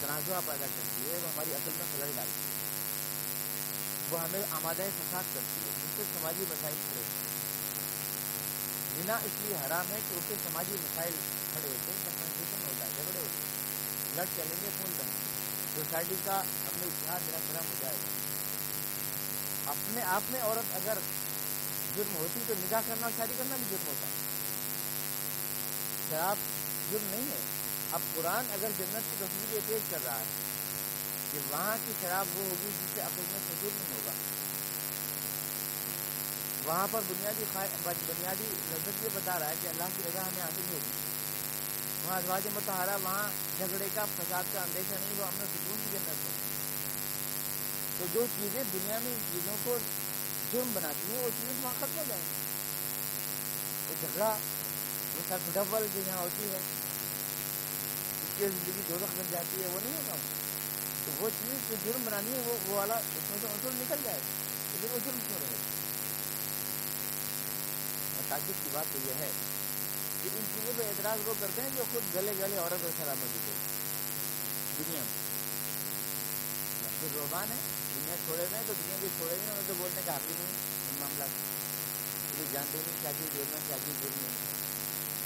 [0.00, 2.62] تنازع پیدا کرتی ہے وہ ہماری عقل میں خلل ڈالتی ہے
[4.10, 7.42] وہ ہمیں آمادہ فساد کرتی ہے جس سے سماجی مسائل کھڑے ہوتے ہیں
[8.96, 11.20] بنا اس لیے حرام ہے کہ اسے سماجی مسائل
[11.52, 15.23] کھڑے ہوتے ہیں کنفرنٹیشن ہوتا ہے جھگڑے ہوتے ہیں لڑ چلیں گے خون بنے
[15.76, 20.98] سوسائٹی کا اپنے اتحاد درم برم ہو جائے۔ گا اپنے آپ میں عورت اگر
[21.96, 24.06] جرم ہوتی تو نکاح کرنا اور شادی کرنا بھی جرم ہوتا۔
[26.10, 26.36] شراب
[26.90, 27.38] جرم نہیں ہے۔
[27.92, 30.24] اب قرآن اگر جنت کی تصویر یہ پیش کر رہا ہے
[31.32, 34.12] کہ وہاں کی شراب وہ ہوگی جس سے اپنے میں سجور نہیں ہوگا۔
[36.64, 37.44] وہاں پر بنیادی
[37.84, 41.03] بنیادی لذت یہ بتا رہا ہے کہ اللہ کی رضا ہمیں حاصل ہوگی۔
[42.06, 46.08] وہاں ازواج متحرہ وہاں جھگڑے کا فساد کا اندیشہ نہیں، وہ ہمیں سکون کی جنت
[46.08, 46.30] ہے
[47.98, 49.78] تو جو چیزیں دنیا میں ان چیزوں کو
[50.52, 52.22] جرم بناتی ہیں، وہ چیزیں وہاں ختم ہو جائیں۔
[53.88, 54.36] وہ جھگڑا،
[55.14, 56.58] وہ سب ڈبل جو یہاں ہوتی ہے،
[58.22, 60.16] اس کی زندگی دو بن جاتی ہے، وہ نہیں ہوگا
[61.04, 63.96] تو وہ چیز جو جرم بنانی ہے، وہ وہ والا، اس میں سے اصول نکل
[64.04, 64.18] جائے۔
[64.72, 65.56] تو پھر وہ جرم کیوں رہے؟
[68.14, 69.30] گا تعجب کی بات تو یہ ہے
[70.24, 73.16] کہ ان چیزوں پہ اعتراض وہ کرتے ہیں جو خود گلے گلے عورت اور شراب
[73.20, 73.56] میں گئے
[74.78, 75.22] دنیا میں۔
[77.00, 77.56] پھر روبان ہے
[77.96, 80.30] دنیا چھوڑے ہوئے ہیں تو دنیا بھی چھوڑے ہوئے ہیں انہیں تو بولنے کا حق
[80.30, 80.54] نہیں،
[80.90, 81.32] ان معاملات
[82.38, 84.32] یہ جانتے نہیں کیا چیز جوڑنا کیا چیز جوڑنی ہے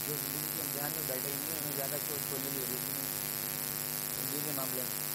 [0.08, 3.06] جو زندگی کے امتحان میں بیٹھے ہی نہیں انہیں زیادہ چوٹ کھولنے کی ضرورت نہیں
[4.16, 5.06] زندگی کے معاملے میں۔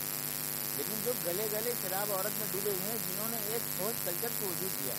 [0.78, 4.40] لیکن جو گلے گلے شراب عورت میں ڈوبے ہوئے ہیں، جنہوں نے ایک ٹھوس کلچر
[4.40, 4.94] کو وجود دیا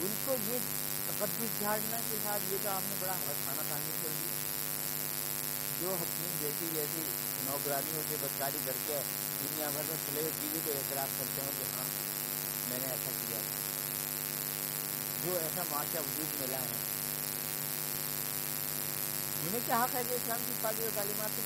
[0.00, 0.58] ان کو یہ
[1.18, 3.12] تقدس جھاڑنا کے ساتھ یہ تو آپ نے بڑا
[3.44, 4.34] کھانا تعمیر کر دیا۔
[5.80, 7.02] جو اپنی بیٹی جیسی
[7.44, 9.00] نوکرانیوں سے بدکاری کر کے
[9.40, 11.84] دنیا بھر میں کھلے ہوئے چیزوں کو اعتراف کرتے ہیں کہ ہاں
[12.68, 13.38] میں نے ایسا کیا۔
[15.24, 16.76] جو ایسا معاشرہ وجود ملا ہے۔
[19.42, 21.42] انہیں کیا حق ہے کہ اسلام کی پاکی اور تعلیمات سے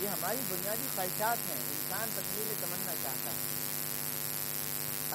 [0.00, 3.65] یہ ہماری بنیادی خواہشات ہیں۔ انسان تکمیل تمنا چاہتا ہے۔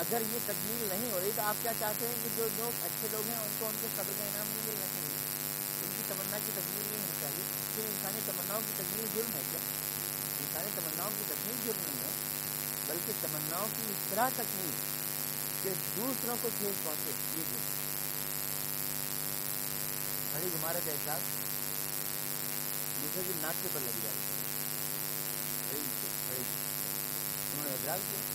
[0.01, 3.07] اگر یہ تکمیل نہیں ہو رہی تو آپ کیا چاہتے ہیں کہ جو لوگ اچھے
[3.11, 5.17] لوگ ہیں ان کو ان کے قبر کا انعام نہیں ملنا چاہیے
[5.81, 7.43] ان کی تمنا کی تکمیل نہیں ہونی چاہیے۔
[7.75, 9.59] پھر انسانی تمناؤں کی تکمیل جرم ہے کیا؟
[10.39, 12.09] انسانی تمناؤں کی تکمیل جرم نہیں ہے،
[12.87, 14.71] بلکہ تمناؤں کی اس طرح تکمیل
[15.63, 17.69] کہ دوسروں کو ٹھیک پہنچے، یہ جرم
[20.31, 21.21] کھڑی گمارا کا احساس؟
[23.01, 24.15] دوسرے کی ناک کے پر لگ جائے۔
[27.53, 28.30] انہوں نے اعتراض کیا؟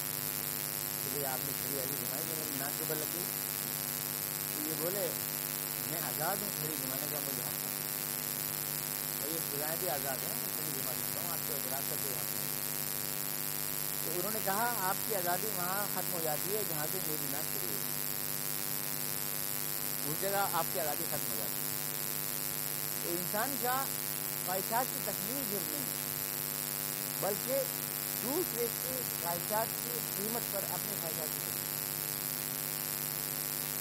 [1.21, 3.25] کہ آپ نے کھڑی آگے گھمائی کہ میری ناک کے بل لگ گئی
[4.55, 5.09] تو یہ بولے،
[5.91, 7.65] میں آزاد ہوں کھڑی گھمانے کا مجھے حق
[9.21, 11.97] اور یہ سزائیں بھی آزاد ہیں میں کھڑی گھما سکتا ہوں، آپ کو اعتراض کا
[12.03, 12.45] کوئی حق نہیں۔
[14.05, 17.27] تو انہوں نے کہا، آپ کی آزادی وہاں ختم ہو جاتی ہے، جہاں سے میری
[17.31, 18.05] ناک شروع ہوتی ہے
[20.11, 21.67] اس جگہ آپ کی آزادی ختم ہو جاتی ہے۔
[23.03, 23.85] تو انسان کا
[24.47, 26.05] خواہشات کی تکمیل جرم نہیں ہے
[27.21, 27.63] بلکہ
[28.27, 31.51] دوسرے کی خواہشات کی قیمت پر اپنے خواہشات کی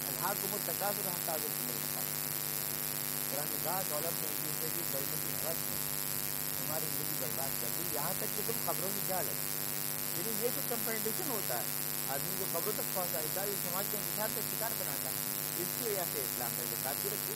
[0.08, 1.40] اللہ کو متقاض رہا تعداد
[3.32, 5.78] قرآن نے کہا دولت میں دوسرے کی بڑھنے کی حوث میں
[6.60, 9.34] تمہاری زندگی برباد کر دی۔ یہاں تک کہ تم خبروں کی جال ہے۔
[10.18, 11.64] یعنی یہ جو کمپٹیشن ہوتا ہے،
[12.10, 15.16] آدمی کو خبروں تک پہنچاتا ہے یہ سماج کے انتظار کا شکار بناتا ہے۔
[15.58, 17.34] اس کی وجہ سے اسلام نے زکات بھی رکھی۔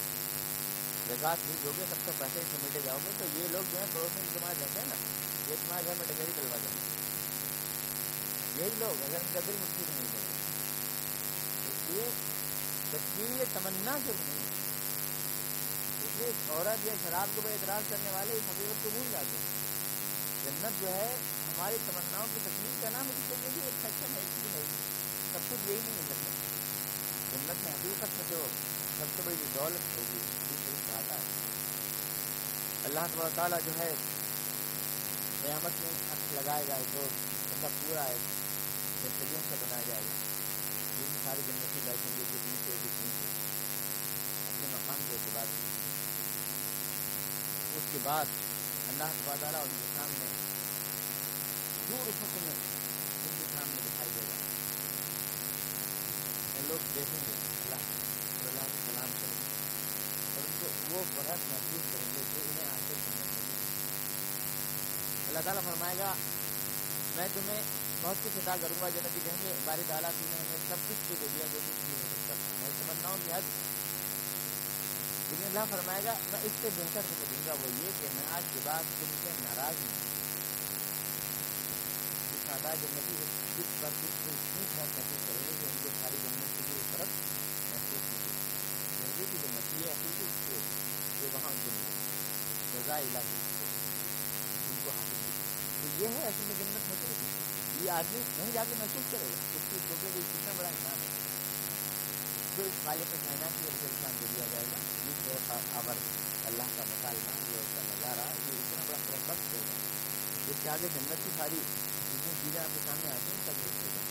[1.08, 3.88] زکات بھی جو گے سب سے پیسے سمیٹے جاؤ گے۔ تو یہ لوگ جو ہیں
[3.94, 4.96] پڑوس میں تمہارے رہتے ہیں نا۔
[5.50, 6.79] یہ تمہارے گھر میں ڈگری ڈلوا دیں گے
[8.60, 12.08] یہی لوگ اگر ان کا دل مٹھی میں نہیں لگے اس لیے
[12.92, 14.48] تصویر تمنا سے نہیں
[16.00, 19.38] اس لیے عورت یا شراب کے اوپر اعتراض کرنے والے اس حقیقت کو بھول جاتے
[19.38, 19.60] ہیں
[20.44, 21.14] جنت جو ہے
[21.46, 24.64] ہماری تمناؤں کی تکمیل کا نام اس کے بھی ایک سیکشن ہے اس ہے
[25.32, 28.46] سب کچھ یہی نہیں ہے جنت جنت میں حقیقت میں جو
[28.98, 30.20] سب سے بڑی دولت ہوگی
[30.96, 31.38] آتا ہے
[32.84, 33.90] اللہ تبار تعالیٰ جو ہے
[35.42, 37.08] قیامت میں حق لگائے گا جو
[37.50, 38.18] بندہ پورا ہے
[39.20, 40.14] بہترین سے بنایا جائے گا
[40.98, 43.32] جن ساری جنتی بیٹھیں گے جتنی سے جتنی سے
[44.44, 45.66] اپنے مقام کے اعتبار سے
[47.78, 48.32] اس کے بعد
[48.90, 50.30] اللہ تبار تعالیٰ ان کے سامنے
[51.90, 54.38] دور حکم ان کے سامنے دکھائی دے گا
[56.70, 57.84] لوگ دیکھیں گے اللہ
[58.44, 59.52] اللہ کے سلام کریں گے
[60.30, 63.28] اور ان کو وہ برحق محسوس کریں گے جو انہیں حاصل کرنے
[65.28, 66.14] اللہ تعالیٰ فرمائے گا
[67.16, 70.58] میں تمہیں بہت کچھ ادا کروں گا جنت کہیں گے باری تعالیٰ تم نے ہمیں
[70.70, 73.42] سب کچھ دے دیا، جو کچھ بھی ہو سکتا تھا۔ میں تمنا ہوں کہ حد
[75.30, 78.26] لیکن اللہ فرمائے گا، میں اس سے بہتر تمہیں دوں گا، وہ یہ کہ میں
[78.32, 80.10] آج کے بعد تم سے ناراض ہوں۔
[82.32, 83.16] جس آتا جنتی
[83.58, 86.82] جس پر کچھ اتنی بہت محسوس کریں گے کہ ان کو ساری جنت سے بھی
[86.92, 87.08] فرق
[87.70, 90.58] محسوس نہیں ہوگی۔ کی جو نتی ہے حقیقی سے
[91.22, 93.38] یہ وہاں ان کو ملے رضا الہی
[94.70, 95.30] ان کو حاصل ہوگی۔
[95.82, 96.89] تو یہ ہے اصل میں جنت
[97.80, 101.02] یہ آدمی کہیں جا کے محسوس کرے گا اس کی چھوٹے لیے کتنا بڑا انعام
[101.02, 101.18] ہے
[102.56, 106.02] جو اس خالق کائنات کی وجہ سے انسان دے دیا جائے گا یہ جو خبر
[106.46, 109.78] اللہ کا مطالعہ یہ اس کا نظارہ یہ اتنا بڑا فرق وقت دے گا
[110.48, 111.60] اس کے آگے جنت کی ساری
[112.12, 114.02] جتنی چیزیں آپ کے سامنے آتی ہیں سب دیکھ گا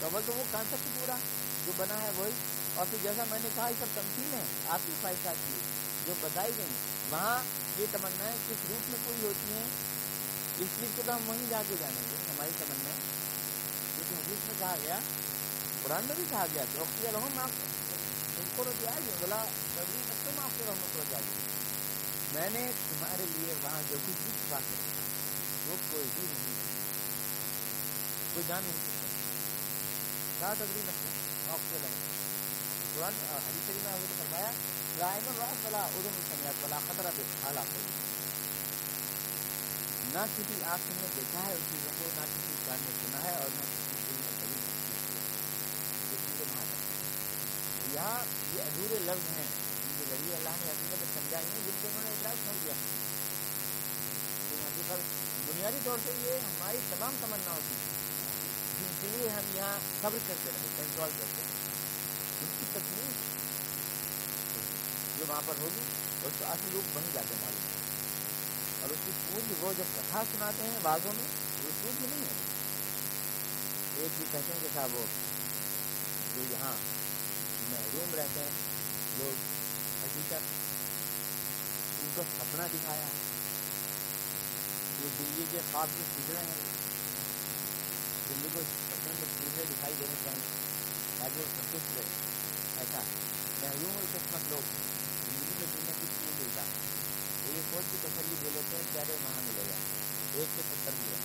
[0.00, 1.16] تو اول تو وہ کانسیپٹ پورا
[1.66, 2.32] جو بنا ہے وہی
[2.74, 5.54] اور پھر جیسا میں نے کہا یہ سب تمکین ہے آپ کی خواہشات کی
[6.06, 6.74] جو بتائی گئی
[7.10, 7.38] وہاں
[7.78, 9.68] یہ تمنا ہے کس روپ میں کوئی ہوتی ہیں
[10.58, 12.98] اس چیز کو تو ہم وہیں جا کے جانیں گے ہماری تمنا ہے
[13.94, 14.98] کیونکہ حدیث میں کہا گیا
[15.82, 17.56] قرآن میں بھی کہا گیا تو رحم آپ
[18.36, 19.42] ان کو روک آئیے بولا بلا
[19.74, 21.40] کبھی تم آپ کو رحمت روک آئیے
[22.32, 24.78] میں نے تمہارے لیے وہاں جو کچھ بھی بات ہے
[25.66, 26.54] وہ کوئی بھی نہیں
[28.34, 29.10] کوئی جان نہیں سکتا
[30.38, 32.00] کیا تدری نقصان آپ کے لائن
[32.94, 34.50] قرآن حدیث شریف میں حضرت فرمایا
[35.00, 37.78] رائن الراس بلا ادم سمیات بلا خطرہ بے حالات
[40.18, 43.34] نہ کسی آنکھ نے دیکھا ہے اس چیزوں کو نہ کسی کان نے سنا ہے
[43.34, 44.56] اور نہ کسی دل میں کبھی
[47.94, 48.16] یہاں
[48.54, 49.44] یہ ادھورے لفظ ہیں۔
[49.82, 52.74] جن کے ذریعے اللہ نے حقیقت سمجھائی ہیں جن کو انہوں نے اعتراض کر دیا
[54.64, 55.14] حقیقت
[55.46, 57.74] بنیادی طور سے یہ ہماری تمام تمناؤں کی
[58.78, 61.66] جن کے لیے ہم یہاں صبر کرتے رہے کنٹرول کرتے رہے
[62.40, 63.12] ان کی تکمیل
[65.18, 65.86] جو وہاں پر ہوگی
[66.22, 67.34] اس کا اصل روپ وہیں جا کے
[69.08, 71.24] معلوم ہے کی وہ جب کتھا سناتے ہیں بازوں میں،
[71.64, 72.58] وہ اسکول پوری نہیں ہے۔
[73.96, 75.04] ایک بھی کہتے ہیں کہ صاحب وہ
[76.36, 76.72] جو یہاں
[77.70, 78.50] محروم رہتے ہیں،
[79.18, 79.32] لوگ
[80.04, 80.42] حقیقت
[82.02, 83.06] ان کو سپنا دکھایا۔
[85.02, 86.54] یہ دلی کے خواب سے گزرے ہیں۔
[88.28, 90.40] دلی کو سپنے میں چیزیں دکھائی دینے چاہیے
[91.18, 92.04] تاکہ وہ سنتشٹ رہے۔
[92.78, 93.00] ایسا
[93.62, 94.60] محروم اور قسمت لوگ
[95.24, 96.62] زندگی میں جینے کی نہیں ملتا
[97.72, 99.76] تو کی تسلی دے لیتے ہیں، چارے وہاں ملے گا۔
[100.34, 101.16] ایک سے ستر ملے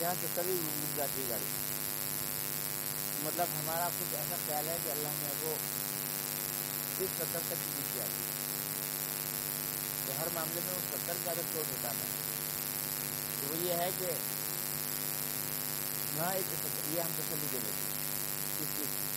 [0.00, 1.44] یہاں ستر مل جاتی ہے گاڑی۔
[3.24, 5.54] مطلب ہمارا کچھ ایسا خیال ہے کہ اللہ نے وہ
[6.98, 8.22] صرف ستر تک کی نیچے آتی
[10.06, 12.08] تو ہر معاملے میں وہ ستر کا اگر چوٹ ہوتا ہے
[13.40, 14.10] تو وہ یہ ہے کہ
[16.16, 17.90] وہاں ایک یہ ہم تسلی دے لیتے
[18.60, 19.10] اس چیز کی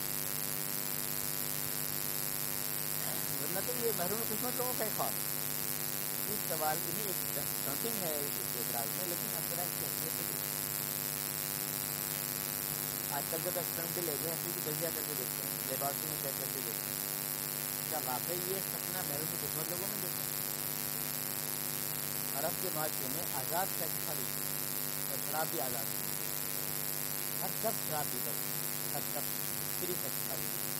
[3.41, 3.71] ورنہ تو
[4.35, 5.11] یہ محروم لوگوں کا ایک خواب
[6.29, 7.19] اس سوال کی ایک
[7.65, 10.39] سمتنگ ہے اس اعتراض میں لیکن اب طرح کی حیثیت سے
[13.11, 16.17] آج کل جب ایکسپریمنٹ لے گئے ہیں کی تجزیہ کر کے دیکھتے ہیں لیبارٹری میں
[16.23, 20.43] چیک کر کے دیکھتے ہیں کیا واقعی یہ سپنا محروم قسمت لوگوں میں دیکھتے ہیں
[22.37, 24.45] عرب کے معاشرے میں آزاد سیکس خالی تھی
[25.09, 26.23] اور شراب بھی آزاد تھی
[27.41, 28.31] ہر شخص شراب پیتا
[28.93, 29.35] ہر شخص
[29.79, 30.73] فری سیکس خالی تھی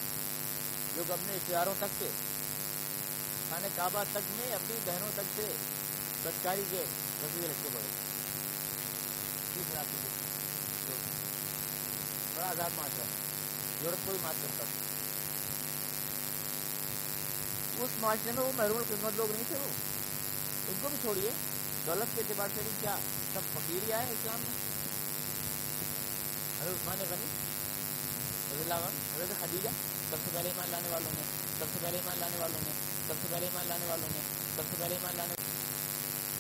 [0.96, 2.10] لوگ اپنے اختیاروں تک سے
[3.56, 5.56] خانے کعبہ تک میں اپنی بہنوں تک سے
[6.24, 6.84] بدکاری کے
[7.24, 7.88] وسیلے رکھے پڑے
[9.54, 10.08] تھی شراب پیتے
[12.36, 13.04] بڑا آزاد معاشرہ
[13.82, 14.84] یورپ کو بھی مات کرتا تھا
[17.84, 19.70] اس معاشرے میں وہ محروم قسمت لوگ نہیں تھے وہ۔
[20.68, 21.30] ان کو بھی چھوڑیے۔
[21.86, 22.98] دولت کے اعتبار سے بھی کیا
[23.34, 24.56] سب فقیر ہی آئے اسلام میں؟
[26.62, 27.26] حضرت عثمان غنی،
[28.52, 29.70] رضی اللہ عنہ، حضرت خدیجہ،
[30.10, 31.24] سب سے پہلے ایمان لانے والوں نے
[31.60, 34.20] سب سے پہلے ایمان لانے والوں نے سب سے پہلے ایمان لانے والوں نے،
[34.56, 35.34] سب سے پہلے ایمان لانے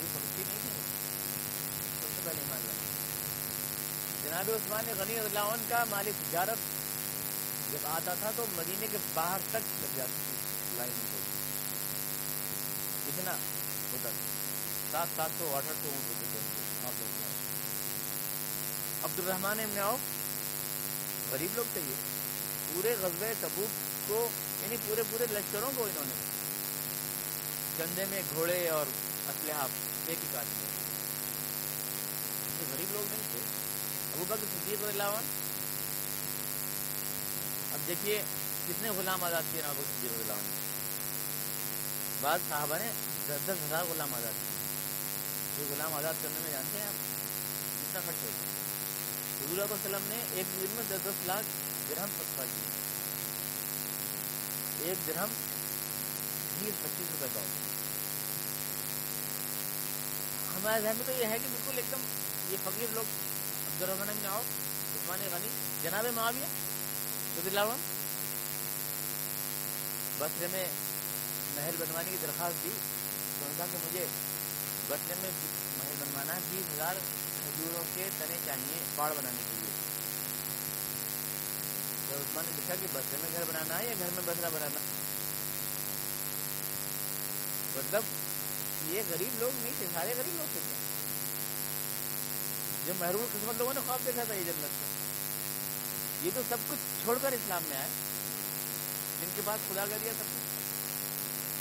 [0.02, 0.70] یہ فقیر نہیں تھے؟
[2.00, 2.84] سب سے پہلے ایمان لانے۔
[4.24, 6.58] جناب عثمان غنی اللہ عنہ کا مالی تجارت
[7.72, 10.36] جب آتا تھا تو مدینے کے باہر تک لگ جاتی تھی،
[10.78, 11.18] لائن کو
[13.08, 13.32] کتنا
[13.92, 14.26] ہوتا تھا۔
[14.92, 16.40] سات سات سو، آٹھ سو اونٹ ہوتے تھے۔
[19.04, 20.00] عبد الرحمان ابن عوف،
[21.34, 21.96] غریب لوگ تھے یہ۔
[22.74, 24.30] پورے غزب تبوک کو
[24.62, 26.35] یعنی پورے پورے لشکروں کو انہوں نے
[27.78, 28.86] کندھے میں گھوڑے اور
[29.30, 29.68] اسلحہ
[30.08, 30.70] ایک ہی کاٹ دیا
[32.74, 33.40] غریب لوگ نہیں تھے۔
[34.14, 35.44] ابو بکر صدیق اللہ عنہ۔
[37.74, 38.24] اب دیکھیے
[38.68, 40.54] کتنے غلام آزاد کیے ابو صدیق اللہ عنہ۔
[42.22, 42.92] بعض صاحبہ نے
[43.28, 44.56] دس دس ہزار غلام آزاد کیے۔
[45.58, 46.94] یہ غلام آزاد کرنے میں جانتے ہیں آپ
[47.82, 48.44] کتنا خرچ ہوتا
[49.40, 51.46] حضور علیہ وسلم نے ایک دن میں دس دس لاکھ
[51.90, 52.70] درہم صدقہ کیے۔
[54.90, 55.30] ایک درہم
[56.66, 57.74] بیس پچیس روپے کا ہوتا
[60.56, 62.02] ہمارے ذہن میں تو یہ ہے کہ بالکل ایک دم
[62.50, 63.04] یہ فقیر لوگ
[63.68, 64.46] عبد الرحمن ابن عوف
[64.96, 65.48] عثمان غنی،
[65.84, 66.46] جناب معاویہ،
[67.38, 67.94] رضی اللہ عنہ۔
[70.18, 70.66] بسرے میں
[71.56, 72.70] محل بنوانے کی درخواست دی۔
[73.40, 74.06] تو کہا کہ مجھے
[74.88, 75.30] بسرے میں
[75.78, 76.96] محل بنوانا ہے بیس ہزار
[77.44, 79.74] کھجوروں کے تنے چاہیے پاڑ بنانے کے لیے۔
[82.10, 84.80] تو عثمان نے لکھا کہ بسرے میں گھر بنانا ہے یا گھر میں بسرا بنانا؟
[84.80, 85.05] ہے
[87.76, 88.02] مطلب
[88.88, 90.60] یہ غریب لوگ نہیں تھے، سارے غریب لوگ تھے۔
[92.86, 94.86] جو محروم قسمت لوگوں نے خواب دیکھا تھا یہ جنت کا۔
[96.26, 97.88] یہ تو سب کچھ چھوڑ کر اسلام میں آئے۔
[99.22, 100.46] جن کے بعد خدا کر دیا سب کچھ۔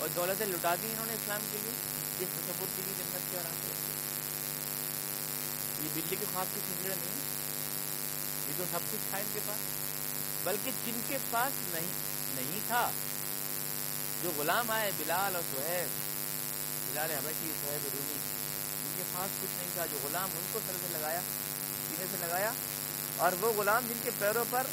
[0.00, 1.72] اور دولتیں لٹا دی انہوں نے اسلام کے لیے،
[2.18, 3.52] اس تصور کے لیے جنت کے آرام
[5.82, 7.20] یہ بجلی کے خواب کی سلسلے نہیں
[8.48, 9.58] یہ تو سب کچھ تھا ان کے پاس۔
[10.44, 11.92] بلکہ جن کے پاس نہیں
[12.34, 12.90] نہیں تھا۔
[14.22, 16.03] جو غلام آئے، بلال اور سہیب
[16.94, 18.18] بلال حبشی سہیب رومی
[18.84, 21.20] ان کے پاس کچھ نہیں تھا، جو غلام ان کو سر سے لگایا
[21.88, 22.50] سینے سے لگایا۔
[23.16, 24.66] اور وہ غلام جن کے پیروں پر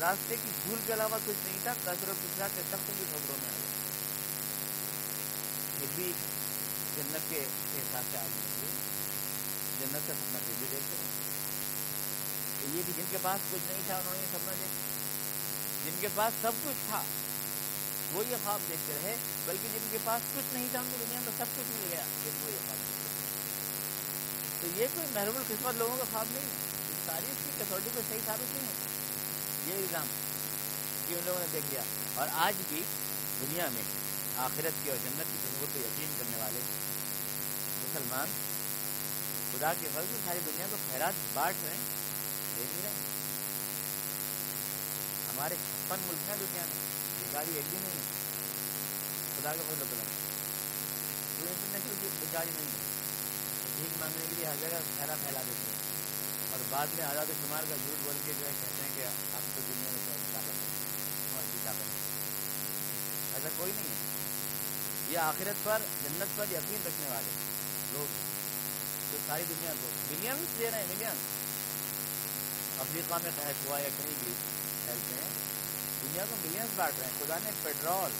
[0.00, 3.36] راستے کی دھول کے علاوہ کچھ نہیں تھا کثر و پچھلا کے تخت کی خبروں
[3.42, 3.74] میں آ گیا
[5.78, 6.12] پھر بھی
[6.96, 8.66] جنت کے احساس سے آ آگے
[9.80, 13.96] جنت کا سپنا پھر بھی دیکھتے ہیں۔ یہ بھی جن کے پاس کچھ نہیں تھا،
[13.96, 17.02] انہوں نے سپنا دیکھا جن کے پاس سب کچھ تھا
[18.16, 21.20] وہ یہ خواب دیکھتے رہے بلکہ جن کے پاس کچھ نہیں تھا ان کو دنیا
[21.20, 22.76] میں سب کچھ مل گیا۔ پھر وہ یہ خواب
[24.60, 28.18] تو یہ کوئی محروم القسمت لوگوں کا خواب نہیں ہے۔ تاریخ کی کسوٹی کو صحیح
[28.26, 28.86] ثابت نہیں ہے۔
[29.66, 30.06] یہ الزام
[31.08, 31.82] یہ ان لوگوں نے دیکھ لیا۔
[32.14, 32.82] اور آج بھی
[33.40, 33.82] دنیا میں
[34.36, 36.60] آخرت کی اور جنت کی تصور کو یقین کرنے والے
[37.82, 38.28] مسلمان
[39.52, 41.80] خدا کے فرض سے ساری دنیا کو خیرات بانٹ رہے ہیں۔
[42.56, 42.90] دے نہیں رہے؟
[45.32, 46.95] ہمارے چھپن ملک ہیں دنیا میں۔
[47.36, 50.04] بیکاری ایک بھی نہیں؟ ہے خدا کے فضل کرم۔
[51.38, 52.78] کوئی انٹرنیشنل بیکاری نہیں ہے۔
[53.76, 55.96] بھیک مانگنے کے لیے ہر جگہ پھیلا پھیلا دیتے ہیں۔
[56.50, 59.40] اور بعد میں آزاد شمار کا جھوٹ بول کے جو ہے کہتے ہیں کہ ہم
[59.54, 66.36] تو دنیا میں کیا طاقت ہے طاقت ایسا کوئی نہیں ہے۔ یہ آخرت پر، جنت
[66.36, 67.30] پر یقین رکھنے والے
[67.92, 68.12] لوگ
[69.12, 71.18] جو ساری دنیا کو ملینس دے رہے ہیں ملینس
[72.78, 74.32] افریقہ میں قحط ہوا یا کہیں بھی۔
[76.16, 78.10] دنیا کو ملینس بانٹ رہے ہیں۔ خدا نے پیٹرول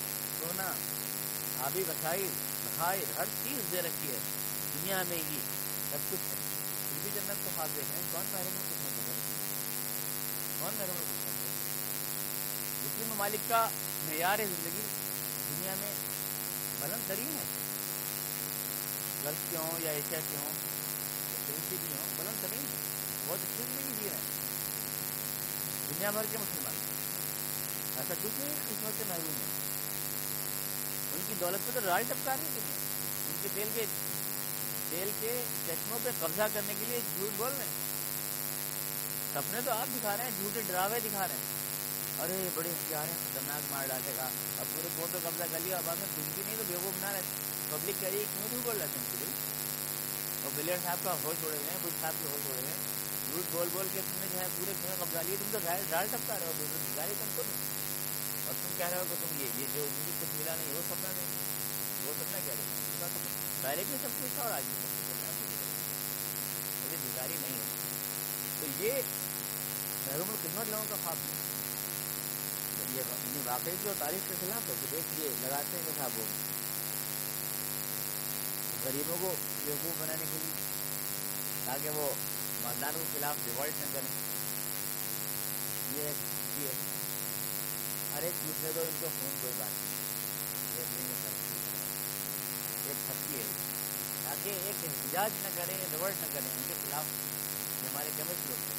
[0.40, 0.72] سونا،
[1.60, 2.28] آبی وسائل
[2.64, 4.18] ذخائر ہر چیز دے رکھی ہے۔
[4.74, 5.38] دنیا میں ہی
[5.90, 6.34] سب کچھ ہے۔
[6.88, 9.14] پھر بھی جنت کو خواب دیکھ رہے ہیں۔ کون محروم قسمت ہے
[10.60, 11.48] کون محروم قسمت ہے
[12.84, 13.68] مسلم ممالک کا
[14.06, 14.80] معیار زندگی
[15.50, 15.92] دنیا میں
[16.80, 17.44] بلند ترین ہے۔
[19.24, 20.52] گلف کے ہوں یا ایشیا کے ہوں
[21.70, 22.76] بھی ہوں، بلند ترین ہے۔
[23.26, 24.24] بہت اچھی زندگی جی رہے ہیں۔
[25.88, 26.75] دنیا بھر کے مسلمان۔
[28.08, 29.46] ایسا کچھ قسمت سے محروم ہے
[31.12, 32.60] ان کی دولت پہ تو راج ٹپکا رہی ہے
[33.28, 33.84] ان کے تیل کے
[34.90, 37.72] تیل کے چشموں پہ قبضہ کرنے کے لیے جھوٹ بول رہے ہیں۔
[39.32, 43.16] سپنے تو آپ دکھا رہے ہیں، جھوٹے ڈراوے دکھا رہے ہیں۔ ارے، بڑے ہتھیار ہیں،
[43.24, 46.42] خطرناک مار ڈالے گا۔ اب پورے فون پہ قبضہ کر لیا، اب آپ تم بھی
[46.46, 47.20] نہیں تو بےوقوف نہ رہے
[47.70, 49.24] پبلک کہہ رہی ہے کیوں جھوٹ بول رہے تھے
[50.42, 52.78] اور بلیئر صاحب کا ہوش چھوڑے ہوئے ہیں بش صاحب کے ہوش چھوڑے ہوئے ہیں۔
[53.30, 55.58] جھوٹ بول بول کے تم نے جو ہے پورے قبضہ لیا، تم تو
[55.90, 57.42] ڈال ٹپکا رہے ہو دوسرے تم کو
[58.46, 60.80] اور تم کہہ رہے ہو کہ تم یہ یہ جو مجھے کچھ ملا نہیں، وہ
[60.88, 61.26] سپنا نہیں۔
[62.06, 63.06] وہ سپنا کہہ رہے ہو۔
[63.62, 64.74] ڈائریکٹلی سب کچھ اور آج بھی
[66.90, 67.60] بیکاری نہیں ہے۔
[68.60, 68.92] تو یہ
[70.06, 71.56] محروم القسمت لوگوں کا خواب نہیں
[72.96, 73.02] یہ
[73.44, 76.24] واقعی کی اور تاریخ کے خلاف ہے کہ دیکھیے لگاتے ہیں کہ صاحب وہ
[78.84, 79.34] غریبوں کو
[79.64, 80.50] بیوقوف بنانے کے لیے،
[81.64, 82.12] تاکہ وہ
[82.62, 84.08] مالدانوں کے خلاف ریوالٹ نہ کریں۔
[85.92, 86.10] یہ
[88.26, 89.74] ایک دوسرے دو ان کو خون کوئی بات
[90.78, 91.10] نہیں
[92.86, 93.44] ایک تھکی ہے
[94.24, 97.12] تاکہ ایک احتجاج نہ کریں ریورٹ نہ کریں ان کے خلاف
[97.82, 98.72] ہمارے کیمسٹ لوگ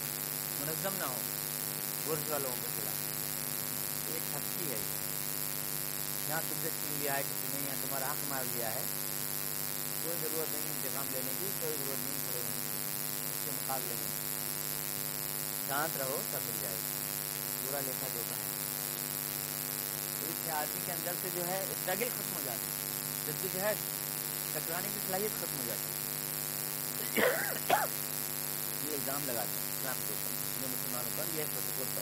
[0.60, 1.22] منظم نہ ہو
[2.08, 4.82] گرز والوں کے خلاف ایک ہستی ہے
[6.28, 8.84] یہاں تم سے چھین لیا ہے کسی نے یہاں تمہارا حق مار لیا ہے
[10.04, 13.95] کوئی ضرورت نہیں انتظام لینے کی کوئی ضرورت نہیں کھڑے ہونے کی اس کے مقابلے
[14.02, 14.12] میں
[15.68, 16.95] شانت رہو سب مل جائے گا
[17.62, 18.47] پورا لیکھا جوکا ہے
[20.58, 22.88] آدمی کے اندر سے جو ہے اسٹرگل ختم ہو جاتی ہے۔
[23.26, 23.74] جب جو ہے
[24.53, 25.97] ٹکرانے کی صلاحیت ختم ہو جاتی ہے۔
[28.88, 32.01] یہ الزام لگاتے ہیں۔ اسلام کے اوپر مسلمانوں پر یہ تصور پر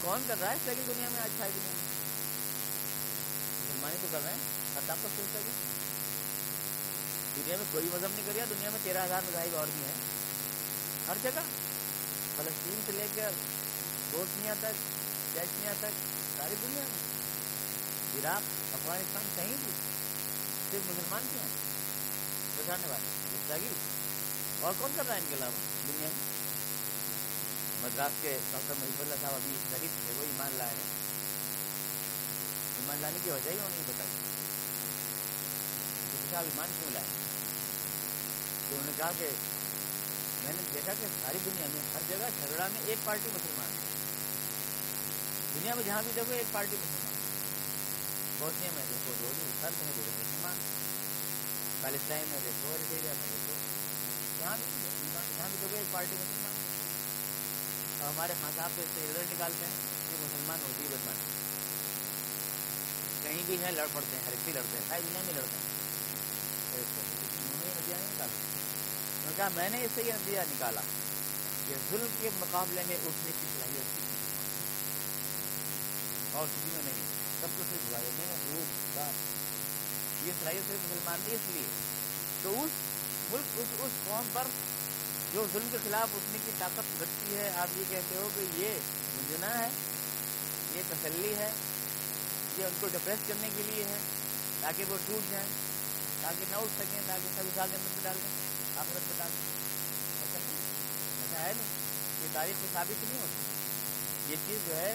[0.00, 1.86] کون کر رہا ہے اسٹرگل دنیا میں؟ آج ساری دنیا میں۔
[3.60, 4.38] مسلمانی تو کر رہے ہیں۔
[4.74, 5.50] ہر طاقت سے اسٹرگل
[7.36, 9.94] دنیا میں کوئی مذہب نہیں کر دنیا میں تیرہ ہزار مذاہب اور بھی ہیں۔
[11.08, 11.40] ہر جگہ۔
[12.36, 13.30] فلسطین سے لے کر
[14.10, 14.95] بوسنیا تک
[15.36, 16.06] چیچنیا تک
[16.36, 17.16] ساری دنیا میں۔
[18.20, 19.72] عراق، افغانستان کہیں بھی،
[20.70, 21.48] صرف مسلمان بھی ہیں۔
[22.56, 23.72] بچانے والے جاگیر
[24.60, 26.36] اور کون کر رہا ہے ان کے علاوہ؟ دنیا میں۔
[27.82, 30.84] مدراس کے ڈاکٹر محیب اللہ صاحب ابھی شریف تھے وہ ایمان لائے ہیں۔
[32.76, 34.10] ایمان لانے کی وجہ ہی انہوں نے بتائی۔
[36.30, 37.06] صاحب ایمان کیوں لائے؟
[38.68, 39.28] تو انہوں نے کہا کہ
[40.44, 43.85] میں نے دیکھا کہ ساری دنیا میں، ہر جگہ جھگڑا میں ایک پارٹی مسلمان ہے۔
[45.56, 47.14] دنیا میں جہاں بھی دیکھو ایک پارٹی مسلمان
[48.38, 50.56] بوسنیا میں دیکھو جو بھی سر میں دیکھو مسلمان
[51.80, 53.54] پالستان میں دیکھو ریٹیریا میں دیکھو۔
[54.38, 54.66] جہاں بھی
[55.36, 56.52] جہاں بھی دیکھو ایک پارٹی مسلمان
[58.00, 59.72] اور ہمارے خان صاحب کو اس سے رزلٹ نکالتے ہیں
[60.10, 61.16] کہ مسلمان ہوتی ہے بدمان
[63.22, 65.76] کہیں بھی ہیں، لڑ پڑتے ہیں، ہر ایک لڑتے ہیں۔ ساری دنیا میں لڑتے ہیں۔
[66.74, 70.80] انہوں نے نتیجہ نہیں نکالا۔ انہوں نے کہا، میں نے اس سے یہ نتیجہ نکالا
[71.66, 73.55] کہ ظلم کے مقابلے میں اٹھنے کی صلاحیت
[76.36, 77.04] اور کسی میں نہیں
[77.40, 79.04] سب کو صرف بھائی میں نے
[80.24, 81.66] یہ صلاحیت صرف مسلمان نہیں اس لیے
[82.42, 82.80] تو اس
[83.30, 84.48] ملک اس اس قوم پر
[85.32, 88.78] جو ظلم کے خلاف اٹھنے کی طاقت رکھتی ہے آپ یہ کہتے ہو کہ یہ
[89.12, 89.68] گنجنا ہے
[90.74, 91.50] یہ تسلی ہے
[92.58, 93.98] یہ ان کو ڈپریس کرنے کے لیے ہے
[94.60, 95.48] تاکہ وہ ٹوٹ جائیں
[96.22, 98.30] تاکہ نہ اٹھ سکیں تاکہ سب سال کے اندر ڈال دیں
[98.76, 100.56] آخرت پہ ڈال دیں ایسا نہیں
[101.18, 104.94] ایسا ہے نہیں یہ تاریخ سے ثابت نہیں ہوتی یہ چیز جو ہے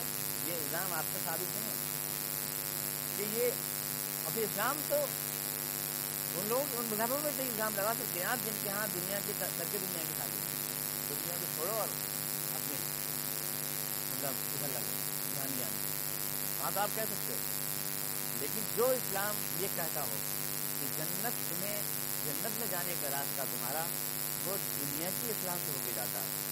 [0.52, 5.06] یہ الزام آپ سے ثابت نہیں ہوتا کہ یہ ابھی اسلام تو
[6.36, 9.20] ان لوگ ان مذہبوں میں تو الزام لگا سکتے ہیں، آپ جن کے یہاں دنیا
[9.26, 10.44] کی ترک دنیا کی تعلیم
[11.10, 11.88] دنیا کو چھوڑو اور
[12.56, 12.76] اپنے
[14.12, 14.94] مطلب ادھر لگے
[15.34, 15.74] دھیان جان
[16.60, 17.40] وہاں تو آپ کہہ سکتے ہو،
[18.42, 20.16] لیکن جو اسلام یہ کہتا ہو
[20.80, 21.82] کہ جنت تمہیں
[22.26, 23.86] جنت میں جانے کا راستہ تمہارا،
[24.46, 26.50] وہ دنیا کی اسلام سے ہو کے جاتا ہے۔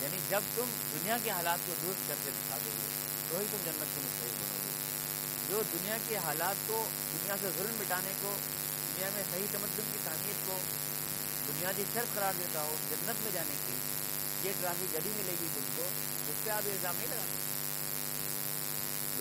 [0.00, 2.97] یعنی جب تم دنیا کے حالات کو درست کر کے دکھا دو گے
[3.30, 4.72] تو ہی تم جنت کے مستحق بنو گے
[5.48, 8.36] جو دنیا کے حالات کو دنیا سے ظلم مٹانے کو،
[8.88, 10.58] دنیا میں صحیح تمدن کی تعمیر کو
[11.46, 13.74] بنیادی شرط قرار دیتا ہو جنت میں جانے کی
[14.48, 15.82] یہ ٹرافی جبھی ملے گی تم کو،
[16.28, 17.48] اس پہ آپ الزام نہیں لگا سکتے۔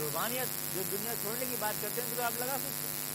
[0.03, 3.07] روحانیت جو دنیا چھوڑنے کی بات کرتے ہیں، تو آپ لگا سکتے ہیں۔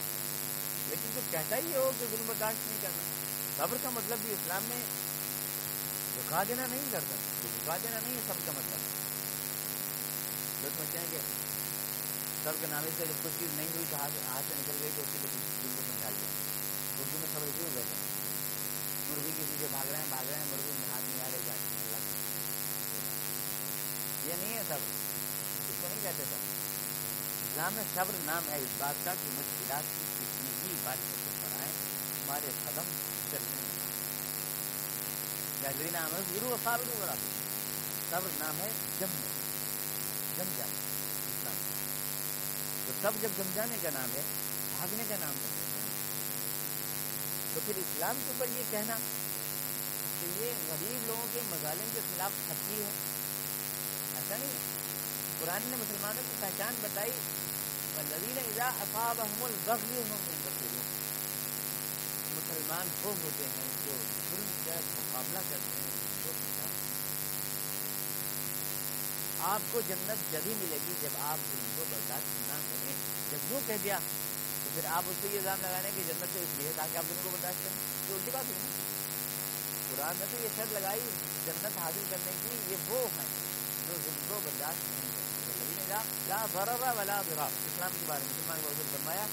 [0.89, 3.03] لیکن تو کہتا ہی ہو کہ ظلم برداشت نہیں کرنا۔
[3.57, 4.81] صبر کا مطلب بھی اسلام میں
[6.15, 8.92] جھکا دینا نہیں کرتا جھکا دینا نہیں ہے سب کا مطلب۔
[10.83, 11.19] سمجھتے ہیں کہ
[12.45, 14.91] سب کے نامے سے جب کچھ چیز نہیں ہوئی تو ہاتھ ہاتھ سے نکل گئی
[14.97, 16.29] تو اسی کو دل کو سمجھا لیا۔
[16.99, 17.83] اردو میں سب اسی ہو گئے۔
[19.09, 21.39] مرغی کے پیچھے بھاگ رہے ہیں، بھاگ رہے ہیں مرغی میں ہاتھ نہیں آ رہے
[21.47, 21.97] جاتے ہیں اللہ۔
[24.29, 24.83] یہ نہیں ہے سب
[25.69, 26.43] اس کو نہیں کہتے سب
[27.43, 31.31] اسلام میں صبر نام ہے اس بات کا کہ مشکلات کی کتنی بھی بارش کو
[31.43, 31.73] بڑھائیں
[32.25, 32.83] ہمارے قدم
[33.31, 33.73] چلتے ہیں۔
[35.93, 37.15] نام ہے گرو صابر بڑا
[38.11, 38.71] صبر نام ہے
[39.01, 39.07] جم
[40.37, 40.73] جم جانا
[41.27, 41.55] اسلام
[42.87, 44.23] تو سب جب جم جانے کا نام ہے،
[44.79, 45.63] بھاگنے کا نام ہے۔
[47.55, 48.97] تو پھر اسلام کے اوپر یہ کہنا
[50.21, 52.91] کہ یہ غریب لوگوں کے مظالم کے خلاف سچی ہے۔
[54.15, 54.59] ایسا نہیں۔ ہے
[55.41, 57.11] قرآن نے مسلمانوں کی پہچان بتائی
[62.37, 63.93] مسلمان وہ ہوتے ہیں، جو
[64.31, 65.93] ظلم کا مقابلہ کرتے ہیں
[69.41, 72.82] آپ کو جنت جبھی ملے گی جب آپ ظلم کو برداشت نہ کریں۔
[73.33, 73.99] جب یوں کہہ دیا،
[74.65, 77.05] تو پھر آپ اس سے یہ الزام لگانے کی جنت تو اس لیے تاکہ آپ
[77.09, 78.59] ظلم کو برداشت کریں تو الٹی بات ہے
[79.91, 81.01] قرآن نے تو یہ شرط لگائی،
[81.47, 83.25] جنت حاصل کرنے کی یہ وہ ہیں
[83.89, 85.11] جو ظلم کو برداشت نہیں
[86.97, 89.27] ولا ضراب اسلام کے بارے میں مسلمان کو فرمایا،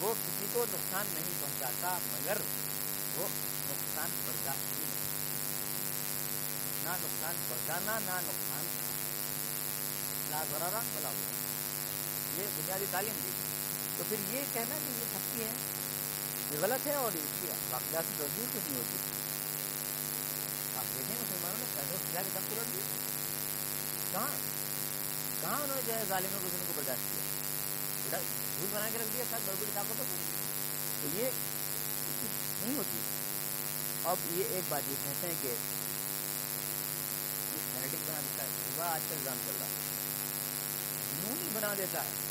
[0.00, 2.38] وہ کسی کو نقصان نہیں پہنچاتا، مگر
[3.16, 3.26] وہ
[3.70, 4.94] نقصان برداشت نہیں
[6.84, 8.64] نہ نقصان پہنچانا، نہ نقصان۔
[10.30, 11.10] لا ضرارا ولا
[12.38, 13.30] یہ بنیادی تعلیم دی۔
[13.98, 15.50] تو پھر یہ کہنا کہ یہ سختی ہے۔
[16.50, 18.96] یہ غلط ہے اور اس کی واقعات کی تصدیق نہیں ہوتی؟
[20.76, 22.80] آپ دیکھیں مسلمانوں نے پہلے سجا کے سخت لڑ دی۔
[24.12, 24.26] کہاں؟
[25.40, 28.18] کہاں انہوں نے جو ہے ظالموں کو کو برداشت کیا؟
[28.58, 30.16] جھوٹ بنا کے رکھ دیا ساتھ بڑی بڑی طاقتوں کو
[31.02, 31.30] تو یہ
[32.62, 32.98] نہیں ہوتی۔
[34.04, 35.48] اب یہ ایک بات یہ کہتے ہیں کہ
[37.54, 38.44] اس بنا دیتا
[38.76, 39.72] بڑا آج کل الزام چل رہا ہے۔
[41.12, 42.27] جنون بنا دیتا ہے۔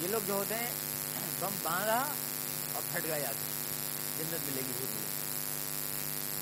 [0.00, 0.70] یہ لوگ جو ہوتے ہیں،
[1.40, 2.12] بم باندھا
[2.72, 3.38] اور پھٹ گئے جاتے
[4.18, 5.06] جنت ملے گی پھر ملے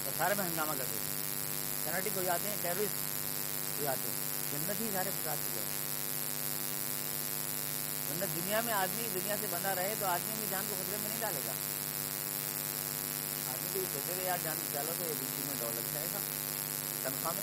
[0.04, 1.22] تو سارے میں ہنگامہ کر دیتے
[1.84, 2.94] کناٹک ہو جاتے ہیں ٹیررسٹ
[3.78, 4.16] ہو جاتے ہیں۔
[4.52, 5.78] جنت ہی سارے فساد چکے ہیں
[8.34, 11.20] دنیا میں آدمی، دنیا سے بنا رہے تو آدمی اپنی جان کو خطرے میں نہیں
[11.20, 11.52] ڈالے گا۔
[13.48, 15.14] آدمی کو یہ سوچے گا یار، جان بچا لو تو یہ
[15.46, 16.18] میں ڈالر جائے گا۔
[17.02, 17.42] تنخواہ میں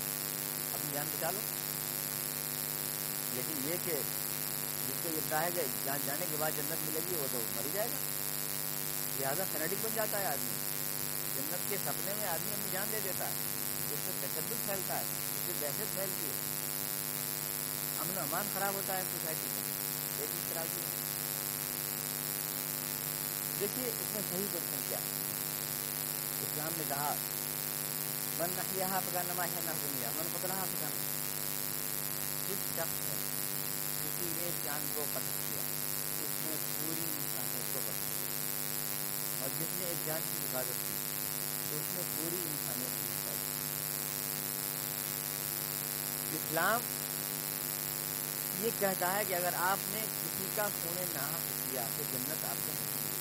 [0.74, 1.40] اپنی جان بچا لو۔
[3.34, 4.02] لیکن یہ کہ
[5.06, 5.62] کو یہ ہے کہ
[6.06, 7.96] جانے کے بعد جنت ملے گی، وہ تو مر جائے گا۔
[9.20, 10.54] لہٰذا فنیٹک بن جاتا ہے آدمی۔
[11.36, 13.34] جنت کے سپنے میں آدمی اپنی جان دے دیتا ہے۔
[13.92, 16.34] اس سے تشدد پھیلتا ہے، اس سے دہشت پھیلتی ہے۔
[18.00, 19.62] امن و امان خراب ہوتا ہے سوسائٹی کا۔
[20.20, 20.82] ایک اس طرح کی۔
[23.60, 24.98] دیکھیے، اس میں صحیح کوشچن کیا۔
[26.42, 27.16] اسلام نے کہا،
[28.40, 30.88] من نہ پکا نما ہے نہ دنیا من پکڑا پکا
[32.50, 33.30] جس شخص نے
[34.76, 35.62] کسی نے جان کو قتل کیا
[36.24, 40.94] اس نے پوری انسانیت کو قتل کیا اور جس نے ایک جان کی حفاظت کی،
[41.76, 43.56] اس نے پوری انسانیت کی حفاظت کی۔
[46.38, 46.80] اسلام
[48.60, 51.38] یہ کہتا ہے کہ اگر آپ نے کسی کا سونے نہ
[51.72, 53.14] کیا تو جنت آپ کو نہیں ملے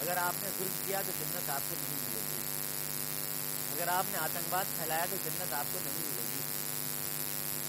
[0.00, 2.42] اگر آپ نے ظلم کیا تو جنت آپ کو نہیں ملے گی۔
[3.72, 6.27] اگر آپ نے آتنکواد پھیلایا تو جنت آپ کو نہیں ملے گی۔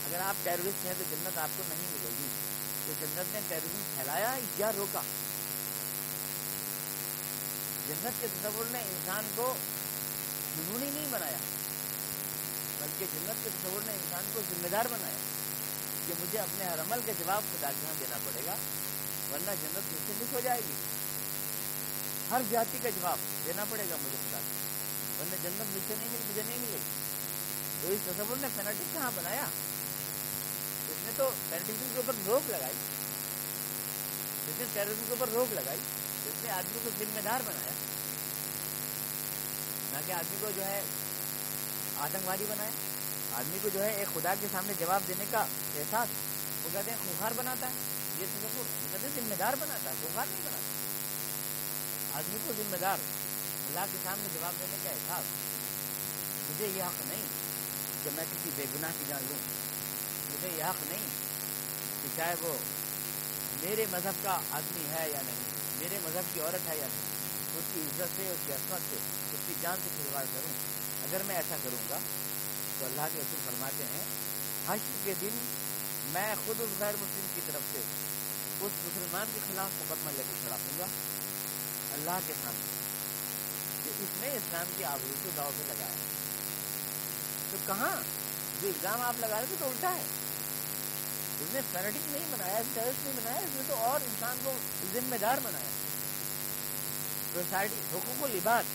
[0.10, 2.28] اگر آپ ٹیررسٹ ہیں تو جنت آپ کو نہیں ملے گی۔
[2.86, 5.01] تو جنت نے ٹیررزم پھیلایا یا روکا؟
[7.88, 9.55] جنت کے تصور نے انسان کو
[10.57, 11.38] جنونی نہیں بنایا،
[12.80, 15.18] بلکہ جنت کے تصور نے انسان کو ذمہ دار بنایا
[16.07, 18.55] کہ مجھے اپنے ہر عمل کے جواب خدا کے یہاں دینا پڑے گا،
[19.32, 20.74] ورنہ جنت مجھ سے مس ہو جائے گی۔
[22.32, 24.39] ہر جاتی کا جواب دینا پڑے گا مجھے خدا
[25.20, 27.07] ورنہ جنت مجھ سے نہیں مل، مجھے نہیں ملے گی۔
[27.82, 29.45] تو اس تصور نے پینلٹی کہاں بنایا؟
[31.20, 32.74] تو پینلٹیزم کے اوپر روک لگائی۔
[34.47, 35.80] اس نے ٹیررزم کے اوپر روک لگائی،
[36.26, 37.72] اس نے آدمی کو ذمہ دار بنایا۔
[39.93, 40.82] نہ کہ آدمی کو جو ہے
[41.97, 42.70] آتنکوادی بنایا۔
[43.34, 45.39] آدمی کو جو ہے ایک خدا کے سامنے جواب دینے کا
[45.76, 46.07] احساس۔
[46.63, 47.74] وہ کہتے ہیں خوخار بناتا ہے۔
[48.20, 52.78] یہ تصور وہ کہتے ہیں ذمہ دار بناتا ہے خوخار نہیں بناتا۔ آدمی کو ذمہ
[52.78, 52.97] دار
[53.67, 55.24] اللہ کے سامنے جواب دینے کا احساس۔
[56.49, 57.26] مجھے یہ حق نہیں
[58.03, 59.68] کہ میں کسی بے گناہ کی جان لوں۔
[60.42, 61.08] مجھے یہ حق نہیں
[62.02, 62.58] کہ چاہے وہ
[63.62, 65.40] میرے مذہب کا آدمی ہے یا نہیں،
[65.78, 68.96] میرے مذہب کی عورت ہے یا نہیں، اس کی عزت سے، اس کی عصمت سے،
[69.34, 70.54] اس کی جان سے کھلواڑ کروں۔
[71.04, 71.98] اگر میں ایسا کروں گا
[72.80, 74.04] تو اللہ کے رسول فرماتے ہیں،
[74.68, 75.42] حشر کے دن
[76.12, 80.34] میں خود اس غیر مسلم کی طرف سے اس مسلمان کے خلاف مقدمہ لے کے
[80.42, 80.86] کھڑا ہوں گا
[81.94, 82.72] اللہ کے سامنے،
[83.84, 86.08] کہ اس نے اسلام کی آبرو کو داؤ پہ لگایا۔
[87.52, 87.96] تو کہاں؟
[88.62, 90.04] جو الزام آپ لگا رہے تھے تو الٹا ہے۔
[91.50, 94.52] اس نے فینٹک نہیں بنایا ٹیرسٹ نہیں بنایا اس نے تو اور انسان کو
[94.93, 95.70] ذمہ دار بنایا
[97.34, 98.66] سوسائٹی حقوق و لباس۔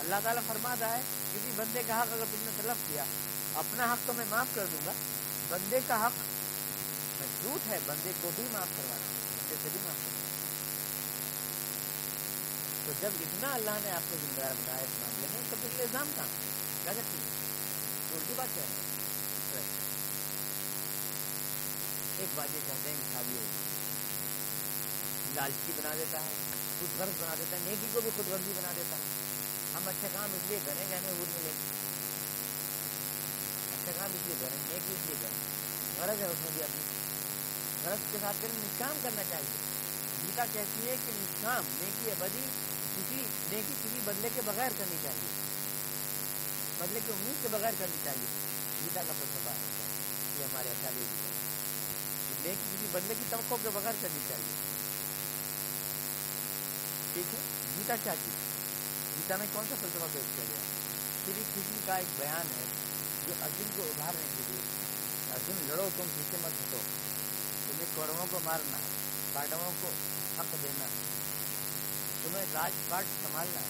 [0.00, 1.00] اللہ تعالیٰ فرماتا ہے
[1.32, 3.04] کسی بندے کا حق اگر تم نے طلب کیا،
[3.54, 4.92] اپنا حق تو میں معاف کر دوں گا۔
[5.48, 6.18] بندے کا حق
[7.20, 10.24] محدود ہے، بندے کو بھی معاف کروانا بندے سے بھی معاف کروانا
[12.86, 15.80] تو جب اتنا اللہ نے آپ کو ذمہ دار بنایا اس معاملے میں، تو پھر
[15.80, 16.26] الزام کہاں؟
[16.84, 17.30] کیا کرتی ہے
[18.10, 19.05] تو اردو بات کیا ہے؟
[22.18, 23.76] ایک بات یہ کہتے ہیں کہ شادی ہوگی
[25.34, 26.30] لالچی بنا دیتا ہے
[26.80, 29.02] خود غرض بنا دیتا ہے، نیکی کو بھی خود غرضی بنا دیتا ہے۔
[29.74, 31.70] ہم اچھے کام اس لیے کریں کہ ہمیں وہ ملے گی۔
[33.98, 35.38] کام اس لیے کریں، نیکی اس لیے کریں۔
[36.00, 36.80] غرض ہے اس میں بھی اپنی۔
[37.84, 39.58] غرض کے ساتھ کریں نشکام کرنا چاہیے۔
[40.26, 42.46] گیتا کہتی ہے کہ نشکام نیکی ابدی
[42.96, 43.16] کسی،
[43.52, 45.28] نیکی کسی بدلے کے بغیر کرنی چاہیے۔
[46.78, 48.26] بدلے کی امید کے بغیر کرنی چاہیے۔
[48.84, 49.86] گیتا کا فلسفہ ہے۔
[50.38, 50.90] یہ ہمارے اچھا
[52.46, 54.54] نیکی کسی بدلے کی توقع کے بغیر کرنی چاہیے۔
[57.12, 57.40] ٹھیک ہے؟
[57.78, 58.34] گیتا کیا چیز
[59.16, 60.60] گیتا میں کون سا فلسفہ پیش کیا گیا
[61.26, 62.64] شری کسی کا ایک بیان ہے
[63.26, 64.60] جو ارجن کو ابھارنے کے لیے۔
[65.32, 66.78] ارجن، لڑو، تم پیچھے مت ہٹو۔
[67.68, 68.88] تمہیں کوروں کو مارنا ہے
[69.32, 69.88] پانڈووں کو
[70.38, 71.06] حق دینا ہے۔
[72.22, 73.66] تمہیں راج پاٹ سنبھالنا ہے۔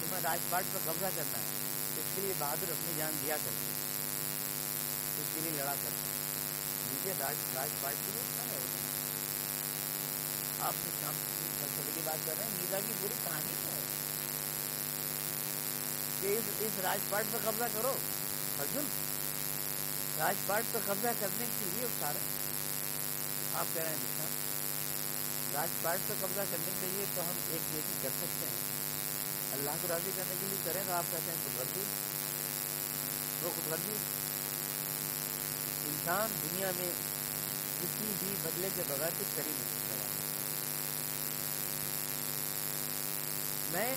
[0.00, 1.44] تمہیں راج پاٹ پر قبضہ کرنا ہے۔
[1.96, 3.72] اس کے لیے بہادر اپنی جان دیا کرتے
[5.18, 6.03] اس کے لیے لڑا کرتے
[7.04, 8.92] مجھے راج راج پاٹ کے لیے اچھا کھانے ہوتے ہیں
[10.60, 11.14] آپ شام
[11.58, 13.80] فلسفے کی بات کر رہے ہیں میزا کی پوری کہانی ہے۔
[16.20, 17.96] کہ اس راج پاٹ پر قبضہ کرو۔
[18.58, 18.84] ارجن
[20.18, 22.18] راج پاٹ پر قبضہ کرنے کے لیے اتارے
[23.54, 24.28] آپ کہہ رہے ہیں
[25.54, 28.62] راج پاٹ پر قبضہ کرنے کے لیے تو ہم ایک بیٹی کر سکتے ہیں۔
[29.52, 31.80] اللہ کو راضی کرنے کے لیے کریں تو آپ کہتے ہیں قدرتی
[33.42, 33.96] وہ خود غرضی
[36.06, 36.88] انسان دنیا میں
[37.80, 40.08] کسی بھی بدلے کے بغیر کچھ کر ہی نہیں سکتا
[43.72, 43.94] میں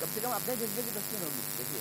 [0.00, 1.80] کم سے کم اپنے جذبے کی تسکین ہوگی۔ دیکھیے،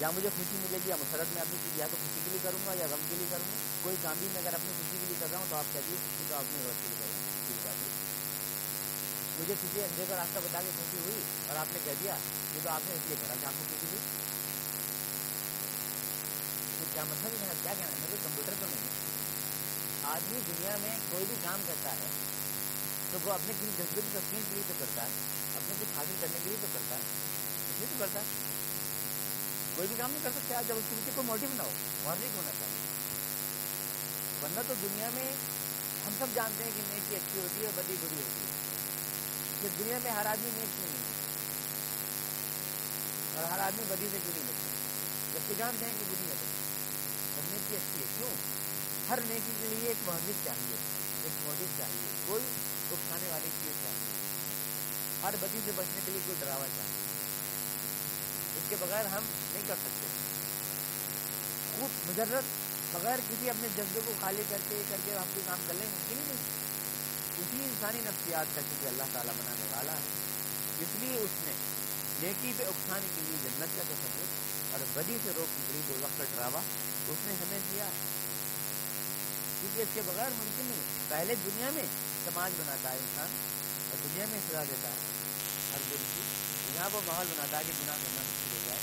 [0.00, 2.60] یا مجھے خوشی ملے گی یا مسرت میں اپنی یا تو خوشی کے لیے کروں
[2.66, 5.06] گا یا غم کے لیے کروں گا۔ کوئی کام بھی میں اگر اپنی خوشی کے
[5.06, 7.06] لیے کر رہا ہوں تو آپ کہہ دیے خوشی تو اپنی غرض کے لیے کر
[7.06, 7.78] رہا ہوں بات
[9.40, 12.16] مجھے کسی اندھے کا راستہ بتا کے خوشی ہوئی اور آپ نے کہہ دیا،
[12.54, 14.04] یہ تو آپ نے اس لیے کرا کہ آپ کو خوشی ہوئی؟
[16.78, 19.05] تو کیا مطلب ہے؟ کیا کہنا ہے؟ میرے کمپیوٹر تو نہیں ہے
[20.06, 22.06] آدمی دنیا میں کوئی بھی کام کرتا ہے،
[23.10, 25.08] تو وہ اپنے کسی جذبے کی تسکین کے لیے تو کرتا ہے،
[25.56, 27.00] اپنے کچھ حاصل کرنے کے لیے تو کرتا ہے۔
[27.68, 28.24] اس لیے تو کرتا ہے۔
[29.76, 31.70] کوئی بھی کام نہیں کر سکتے جب اس کے پیچھے کوئی موٹو نہ ہو
[32.04, 32.86] مارننگ ہونا چاہیے۔
[34.42, 35.32] ورنہ تو دنیا میں
[36.06, 38.66] ہم سب جانتے ہیں کہ نیکی اچھی ہوتی ہے بدی بری ہوتی ہے۔
[39.60, 41.02] کہ دنیا میں ہر آدمی نیک کیوں نہیں
[43.34, 44.68] اور ہر آدمی بدی سے کیوں نہیں لگتا
[45.34, 46.34] جبکہ جانتے ہیں کہ بری ہے۔
[47.34, 48.65] اور نیکی اچھی ہے۔ کیوں؟
[49.10, 50.76] ہر نیکی کے لیے ایک محدود چاہیے،
[51.22, 52.44] ایک محدود چاہیے، کوئی
[52.90, 54.12] اٹھانے والی چیز چاہیے۔
[55.22, 57.06] ہر بدی سے بچنے کے لیے کوئی ڈراوا چاہیے۔
[58.56, 60.06] اس کے بغیر ہم نہیں کر سکتے۔
[61.76, 62.42] خوب مجرد
[62.92, 65.86] بغیر کسی اپنے جذبے کو خالی کر کے کر کے ہم کوئی کام کر لیں،
[65.86, 66.66] ممکن نہیں۔
[67.38, 70.08] اسی انسانی نفسیات کا کیونکہ اللہ تعالیٰ بنانے والا ہے۔
[70.80, 71.52] اس لیے اس نے
[72.20, 74.26] نیکی پہ اکسانے کے لیے جنت کا تصور
[74.72, 76.60] اور بدی سے روک نکلی دو وقت کا ڈراوا
[77.08, 77.88] اس نے ہمیں دیا۔
[79.66, 81.82] کیونکہ اس کے بغیر ممکن نہیں پہلے دنیا میں
[82.24, 83.28] سماج بناتا ہے انسان،
[83.90, 84.94] اور دنیا میں سزا دیتا ہے۔
[85.72, 86.20] ہر دن کی
[86.74, 88.78] یہاں وہ ماحول بناتا ہے کہ گناہ کرنا مشکل ہو جائے۔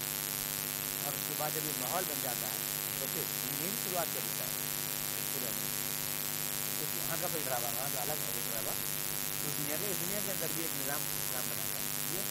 [1.04, 2.58] اور اس کے بعد جب یہ ماحول بن جاتا ہے،
[3.00, 3.22] تو پھر
[3.62, 4.62] میری شروعات کر دیتا ہے۔
[6.96, 8.72] یہاں کا پھر ڈراوا وہاں کا الگ ہے ڈراوا
[9.44, 12.22] تو دنیا کے دنیا کے اندر بھی ایک نظام نظام بناتا ہے۔ یہ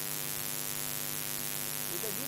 [1.88, 2.24] ٹھیک ہے جی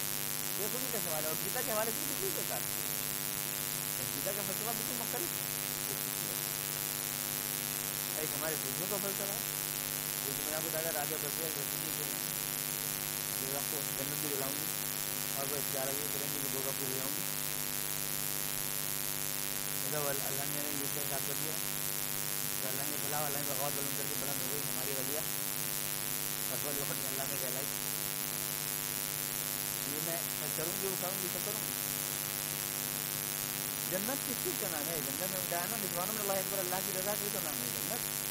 [0.62, 4.43] یہ خود کا سوال ہے اور گیتا کے حوالے سے بالکل ہوتا۔ ہے گیتا کا
[4.47, 5.64] فلسفہ بالکل مختلف ہے۔
[8.25, 9.39] ایک ہمارے بزرگوں کا فلسفہ ہے
[10.27, 11.49] جو میں آپ کو بتایا راجا بسیا
[13.41, 14.64] دو آپ کو جنت بھی دلاؤں گی۔
[15.37, 17.22] اور وہ اختیار یہ کریں گے کہ دو آپ کو دلاؤں گی۔
[19.85, 21.53] مطلب اللہ نے یہ سے کر دیا
[22.62, 25.20] تو اللہ نے فلاح اللہ نے بغاوت بلند کر کے بلند ہو گئی، ہماری وجہ
[26.49, 27.66] فصول وقت اللہ نے کہلائی
[29.93, 31.72] یہ میں کروں گی، وہ کروں گی، سب کروں گی۔
[33.91, 36.77] جنت کس چیز کا نام ہے؟ جنت میں بتایا نا نظوانوں میں اللہ اکبر، اللہ
[36.87, 38.25] کی رضا کی تو نام ہے جنت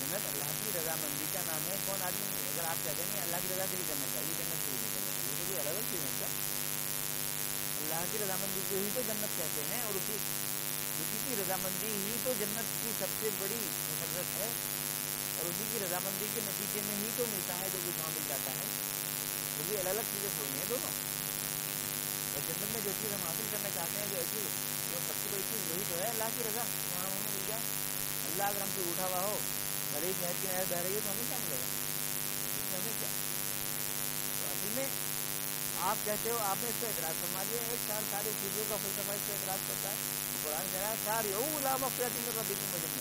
[0.00, 3.76] جنت اللہ کی رضامندی کا نام ہے کون آدمی کہتے ہیں اللہ کی رضا کے
[3.76, 6.28] لیے کرنا چاہیے جنت کے لیے کرنا چاہیے تو کوئی الگ الگ چیز ہے کیا
[7.80, 10.16] اللہ کی رضامندی کو ہی تو جنت کہتے ہیں اور اسی
[10.98, 13.60] اسی کی رضامندی ہی تو جنت کی سب سے بڑی
[13.90, 14.48] مسرت ہے
[15.36, 18.28] اور اسی کی رضامندی کے نتیجے میں ہی تو ملتا ہے جو کچھ وہاں مل
[18.28, 18.66] جاتا ہے
[19.52, 20.92] وہ بھی الگ الگ چیزیں تھوڑی ہیں دونوں
[22.32, 24.42] اور جنت میں جو چیز ہم حاصل کرنا چاہتے ہیں جو ایسی
[24.90, 27.62] جو سب سے بڑی چیز وہی تو ہے اللہ کی رضا وہاں ہمیں مل جائے
[28.24, 29.38] اللہ اگر ہم سے اٹھا ہوا ہو
[29.92, 31.68] بڑی شہر کی نہر بہ رہی ہے تو ہمیں کیا ملے گا
[32.50, 33.08] اس میں ہمیں کیا
[34.34, 34.86] تو اصل میں
[35.80, 38.76] آپ کہتے ہو، آپ نے اس پہ اعتراض فرما دیا۔ ایک سال ساری چیزوں کا
[38.82, 39.94] فلسفہ اس پہ اعتراض کرتا ہے۔
[40.42, 42.96] قرآن کہہ رہا ہے سار یو علام افرت میں کبھی تم جنت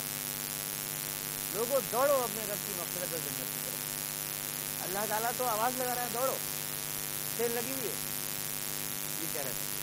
[1.56, 3.80] لوگوں دوڑو اپنے رب کی مفرت اور جنت کی طرف۔
[4.82, 6.38] اللہ تعالیٰ تو آواز لگا رہا ہے، دوڑو۔
[7.38, 7.96] تیل لگی ہوئی ہے۔
[9.22, 9.80] یہ کہہ رہے تھے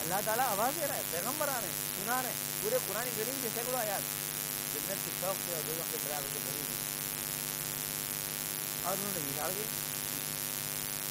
[0.00, 3.10] اللہ تعالیٰ آواز دے رہا ہے، پیغمبر آ رہے ہیں۔ سنا رہے ہیں پورے پرانی
[3.16, 4.02] گرین کے سینکڑوں آیات
[4.74, 6.76] جنت کی شوق سے اور دو وقت بڑا کے بھری ہوئی
[8.82, 9.64] اور انہوں نے بگاڑ دی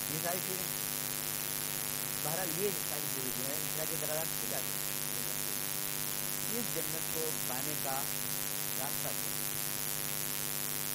[0.10, 0.64] یہ ساری چیزیں
[2.24, 4.96] بہرحال یہ ساری چیزیں جو ہیں اس کے درجات کی جاتی ہیں
[6.54, 7.96] اس جنت کو پانے کا
[8.80, 9.32] راستہ ہے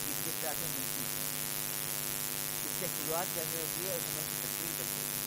[0.08, 1.26] اس کے ساتھ ملتی ہے
[2.64, 5.20] اس کی شروعات کیسے ہوتی ہے اور سمجھ کی تشکیل کیسے ہے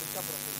[0.00, 0.53] اس کا پروسیس